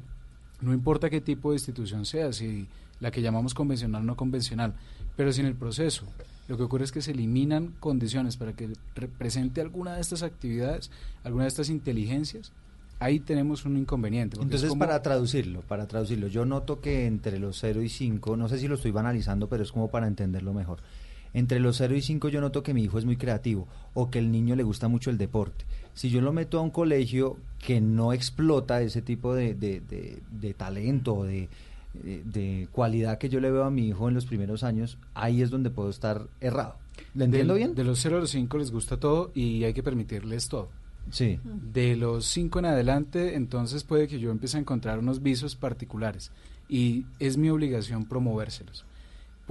[0.60, 2.66] no importa qué tipo de institución sea, si
[3.00, 4.74] la que llamamos convencional o no convencional,
[5.16, 6.04] pero si en el proceso
[6.48, 10.90] lo que ocurre es que se eliminan condiciones para que represente alguna de estas actividades,
[11.24, 12.52] alguna de estas inteligencias,
[13.00, 14.36] ahí tenemos un inconveniente.
[14.40, 18.48] Entonces, como- para traducirlo, para traducirlo, yo noto que entre los 0 y 5, no
[18.48, 20.78] sé si lo estoy banalizando, pero es como para entenderlo mejor.
[21.34, 24.18] Entre los 0 y 5 yo noto que mi hijo es muy creativo o que
[24.18, 25.64] el niño le gusta mucho el deporte.
[25.94, 30.18] Si yo lo meto a un colegio que no explota ese tipo de, de, de-
[30.30, 31.48] de talento o de,
[31.94, 35.42] de- de cualidad que yo le veo a mi hijo en los primeros años, ahí
[35.42, 36.76] es donde puedo estar errado.
[37.14, 37.74] ¿Lo entiendo bien?
[37.74, 40.68] De los 0 a los 5 les gusta todo y hay que permitirles todo.
[41.10, 41.40] Sí.
[41.72, 46.30] De los 5 en adelante, entonces puede que yo empiece a encontrar unos visos particulares
[46.68, 48.84] y es mi obligación promovérselos.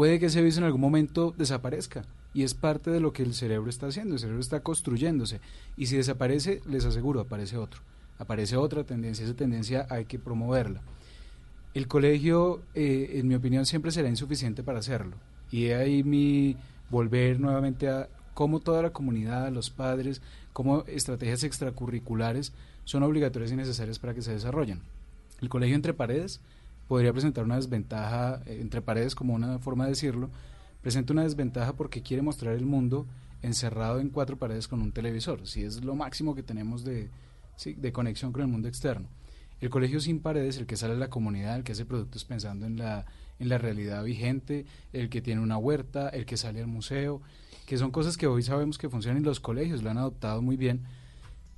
[0.02, 3.36] Puede que ese viso en algún momento desaparezca y es parte de lo que el
[3.36, 5.42] cerebro está haciendo, el cerebro está construyéndose
[5.78, 7.82] y si desaparece, les aseguro, aparece otro,
[8.18, 10.82] aparece otra tendencia, esa tendencia hay que promoverla.
[11.76, 15.18] El colegio, eh, en mi opinión, siempre será insuficiente para hacerlo.
[15.52, 16.58] Y ahí mi
[16.90, 22.54] volver nuevamente a cómo toda la comunidad, los padres, cómo estrategias extracurriculares
[22.86, 24.82] son obligatorias y necesarias para que se desarrollen.
[25.42, 26.42] El colegio entre paredes
[26.92, 30.30] podría presentar una desventaja, eh, entre paredes como una forma de decirlo,
[30.82, 33.08] presenta una desventaja porque quiere mostrar el mundo
[33.42, 37.10] encerrado en cuatro paredes con un televisor, si es lo máximo que tenemos de,
[37.66, 39.08] de conexión con el mundo externo.
[39.62, 42.66] El colegio sin paredes, el que sale a la comunidad, el que hace productos pensando
[42.66, 43.06] en la,
[43.40, 47.22] en la realidad vigente, el que tiene una huerta, el que sale al museo,
[47.68, 50.58] que son cosas que hoy sabemos que funcionan y los colegios lo han adoptado muy
[50.58, 50.82] bien,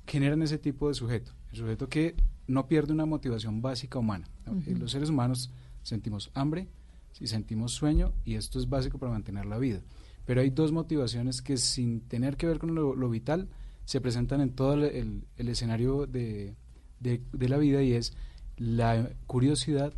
[0.06, 2.14] generan ese tipo de sujeto, el sujeto que
[2.46, 4.28] no pierde una motivación básica humana.
[4.46, 4.58] Ujú.
[4.70, 5.50] Eh, Los seres humanos
[5.82, 6.68] sentimos hambre,
[7.12, 9.80] si sentimos sueño y esto es básico para mantener la vida.
[10.26, 13.48] Pero hay dos motivaciones que sin tener que ver con lo, lo vital
[13.84, 16.56] se presentan en todo el, el- el escenario de,
[17.00, 18.14] de- de la vida y es
[18.56, 19.92] la curiosidad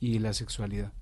[0.00, 0.92] y la sexualidad.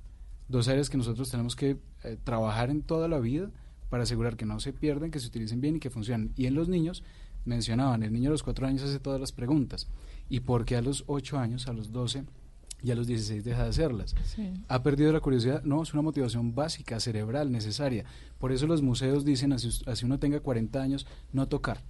[0.49, 3.51] Dos áreas que nosotros tenemos que eh, trabajar en toda la vida
[3.91, 6.32] para asegurar que no se pierden, que se utilicen bien y que funcionen.
[6.37, 7.03] Y en los niños,
[7.47, 9.88] mencionaban, el niño a los cuatro años hace todas las preguntas.
[10.28, 12.24] ¿Y por qué a los ocho años, a los 12
[12.82, 14.14] y a los 16 deja de hacerlas?
[14.24, 14.53] Sí.
[14.68, 15.62] ¿Ha perdido la curiosidad?
[15.62, 18.05] No, es una motivación básica, cerebral, necesaria.
[18.38, 21.82] Por eso los museos dicen, así, así uno tenga 40 años, no tocar.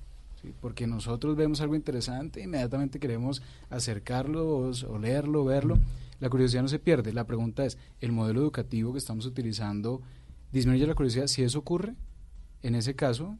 [0.42, 0.52] ¿sí?
[0.60, 5.78] Porque nosotros vemos algo interesante, inmediatamente queremos acercarlo, o, o leerlo, verlo.
[6.20, 7.12] La curiosidad no se pierde.
[7.12, 10.02] La pregunta es, ¿el modelo educativo que estamos utilizando
[10.52, 11.26] disminuye la curiosidad?
[11.26, 11.94] Si eso ocurre,
[12.62, 13.38] en ese caso,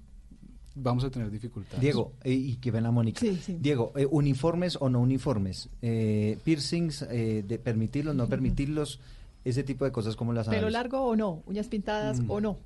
[0.77, 1.81] vamos a tener dificultades.
[1.81, 3.21] Diego, eh, y que ven a Mónica.
[3.49, 9.01] Diego, eh, uniformes o no uniformes, eh, piercings, eh, de permitirlos, no permitirlos,
[9.45, 11.43] ese tipo de cosas como las ¿Pelo largo o no?
[11.47, 12.31] ¿Uñas pintadas Mm.
[12.31, 12.59] o no?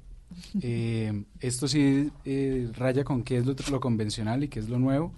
[0.63, 4.79] Eh, esto sí eh, raya con qué es lo, lo convencional y qué es lo
[4.79, 5.13] nuevo,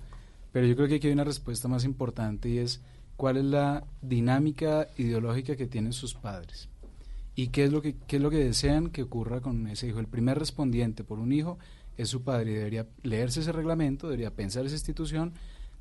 [0.52, 2.80] pero yo creo que aquí hay una respuesta más importante y es
[3.16, 6.68] cuál es la dinámica ideológica que tienen sus padres
[7.34, 10.00] y qué es lo que qué es lo que desean que ocurra con ese hijo.
[10.00, 11.58] El primer respondiente por un hijo
[11.96, 15.32] es su padre y debería leerse ese reglamento, debería pensar esa institución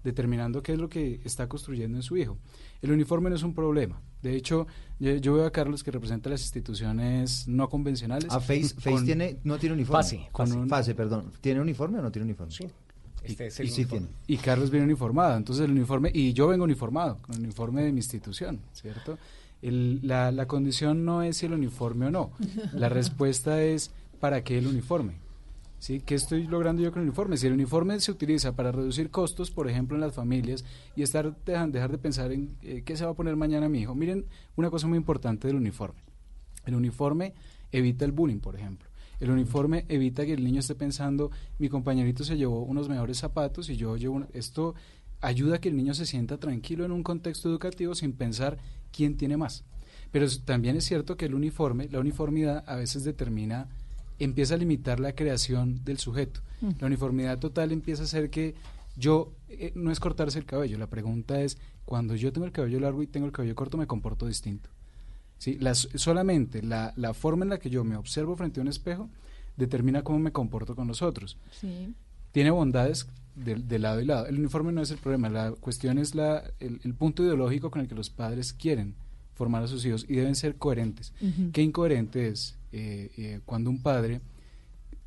[0.03, 2.37] determinando qué es lo que está construyendo en su hijo.
[2.81, 4.01] El uniforme no es un problema.
[4.23, 4.65] De hecho,
[4.99, 8.27] yo, yo veo a Carlos que representa las instituciones no convencionales.
[8.31, 10.03] Ah, Face, Face con- tiene, no tiene uniforme.
[10.03, 10.59] Fase, Con fase.
[10.59, 11.31] un- fase, perdón.
[11.41, 12.51] ¿Tiene uniforme o no tiene uniforme?
[12.51, 12.65] Sí.
[13.23, 14.07] Este es y el sí tiene.
[14.25, 17.91] Y Carlos viene uniformado, entonces el uniforme, y yo vengo uniformado, con el uniforme de
[17.91, 19.19] mi institución, ¿cierto?
[19.62, 22.32] El- la, la condición no es si el uniforme o no,
[22.74, 25.14] la respuesta es ¿para qué el uniforme?
[25.80, 25.99] ¿Sí?
[25.99, 27.38] ¿Qué estoy logrando yo con el uniforme?
[27.38, 30.64] Si el uniforme se utiliza para reducir costos, por ejemplo, en las familias,
[30.95, 33.80] y estar dejan- dejar de pensar en eh, qué se va a poner mañana mi
[33.80, 33.95] hijo.
[33.95, 35.99] Miren, una cosa muy importante del uniforme.
[36.68, 37.34] El uniforme
[37.72, 38.88] evita el bullying, por ejemplo.
[39.20, 43.68] El uniforme evita que el niño esté pensando, mi compañerito se llevó unos mejores zapatos
[43.72, 44.18] y yo llevo...
[44.18, 44.28] un-".
[44.34, 44.76] Esto
[45.20, 48.59] ayuda a que el niño se sienta tranquilo en un contexto educativo sin pensar
[48.91, 49.63] quién tiene más.
[50.11, 53.69] Pero también es cierto que el uniforme, la uniformidad a veces determina,
[54.19, 56.41] empieza a limitar la creación del sujeto.
[56.61, 56.71] Mm.
[56.79, 58.55] La uniformidad total empieza a ser que
[58.95, 62.79] yo, eh, no es cortarse el cabello, la pregunta es, cuando yo tengo el cabello
[62.79, 64.69] largo y tengo el cabello corto, me comporto distinto.
[65.37, 65.57] ¿Sí?
[65.59, 69.09] Las, solamente la, la forma en la que yo me observo frente a un espejo
[69.57, 71.37] determina cómo me comporto con los otros.
[71.51, 71.95] Sí.
[72.31, 74.27] Tiene bondades de, de lado y lado.
[74.27, 77.82] El uniforme no es el problema, la cuestión es la, el, el punto ideológico con
[77.82, 78.95] el que los padres quieren
[79.34, 81.13] formar a sus hijos y deben ser coherentes.
[81.51, 84.21] ¿Qué incoherente es eh, eh, cuando un padre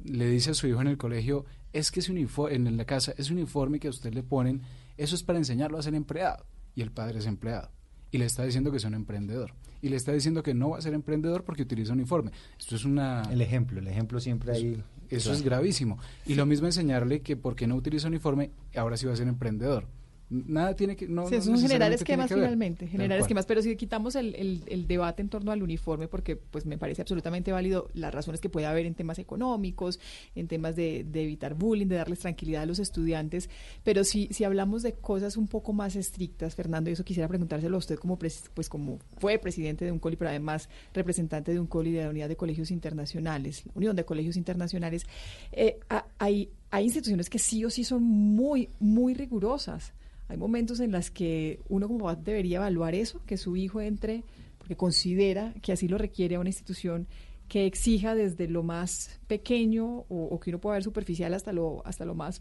[0.03, 3.15] le dice a su hijo en el colegio, es que ese uniforme, en la casa,
[3.17, 4.63] ese uniforme que a usted le ponen,
[4.97, 6.45] eso es para enseñarlo a ser empleado.
[6.75, 7.71] Y el padre es empleado.
[8.11, 9.55] Y le está diciendo que es un emprendedor.
[9.83, 12.31] Y le está diciendo que no va a ser emprendedor porque utiliza uniforme.
[12.59, 13.23] Esto es una...
[13.31, 14.83] El ejemplo, el ejemplo siempre ahí.
[15.17, 15.39] Eso claro.
[15.39, 15.99] es gravísimo.
[16.27, 19.87] Y lo mismo enseñarle que porque no utiliza uniforme, ahora sí va a ser emprendedor.
[20.31, 21.07] Nada tiene que...
[21.07, 24.35] No, Sí, no es generar necesariamente tiene esquemas finalmente, generar esquemas, pero si quitamos el,
[24.35, 28.41] el- el debate en torno al uniforme, porque pues me parece absolutamente válido las razones
[28.41, 30.01] que puede haber en temas económicos,
[30.35, 33.51] en temas de, de evitar bullying, de darles tranquilidad a los estudiantes,
[33.85, 37.77] pero si, si hablamos de cosas un poco más estrictas, Fernando, y eso quisiera preguntárselo
[37.77, 41.61] a usted como pres- pues como fue presidente de un coli, pero además representante de
[41.61, 45.07] un coli de la Unidad de Colegios Internacionales, la Unión de Colegios Internacionales,
[45.53, 45.79] eh,
[46.19, 49.93] hay, hay instituciones que sí o sí son muy, muy rigurosas.
[50.29, 54.25] Hay momentos en los que uno como papá debería evaluar eso, que su hijo entre,
[54.59, 57.07] porque considera que así lo requiere a una institución
[57.49, 61.83] que exija desde lo más pequeño o, o que uno pueda ver superficial hasta lo,
[61.87, 62.41] hasta lo más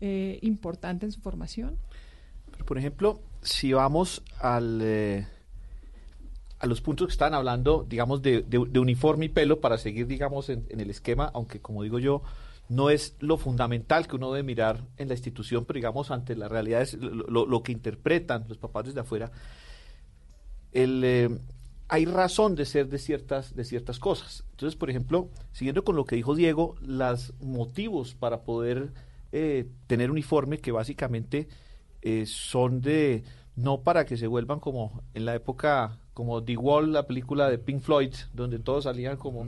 [0.00, 1.76] eh, importante en su formación.
[2.52, 5.26] Pero, por ejemplo, si vamos al, eh,
[6.60, 10.06] a los puntos que están hablando, digamos, de, de- de uniforme y pelo, para seguir,
[10.06, 12.22] digamos, en, en el esquema, aunque como digo yo,
[12.68, 16.48] no es lo fundamental que uno debe mirar en la institución, pero digamos, ante la
[16.48, 19.30] realidad es lo, lo- que interpretan los papás desde afuera,
[20.72, 21.38] el, eh,
[21.88, 24.44] hay razón de ser de ciertas, de ciertas cosas.
[24.52, 28.92] Entonces, por ejemplo, siguiendo con lo que dijo Diego, los motivos para poder
[29.32, 31.48] eh, tener uniforme que básicamente
[32.02, 33.24] eh, son de
[33.56, 37.58] no para que se vuelvan como en la época como The Wall, la película de
[37.58, 39.46] Pink Floyd, donde todos salían como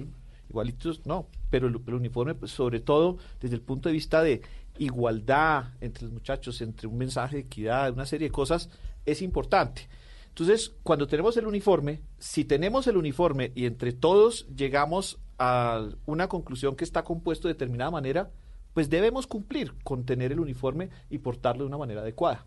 [0.49, 4.43] igualitos, no, pero el, uniforme pues, sobre todo desde el punto de vista de
[4.79, 8.71] igualdad entre los muchachos, entre un mensaje de equidad, una serie de cosas,
[9.05, 9.89] es importante.
[10.29, 16.29] Entonces, cuando tenemos el uniforme, si tenemos el uniforme y entre todos llegamos a una
[16.29, 18.31] conclusión que está compuesto de determinada manera,
[18.75, 22.45] pues debemos cumplir con tener el uniforme y portarlo de una manera adecuada.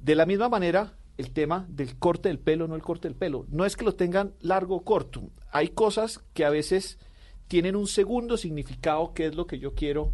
[0.00, 3.44] De la misma manera, el tema del corte del pelo, no el corte del pelo.
[3.50, 5.30] No es que lo tengan largo o corto.
[5.50, 6.98] Hay cosas que a veces
[7.48, 10.06] tienen un segundo significado, que es lo que yo quiero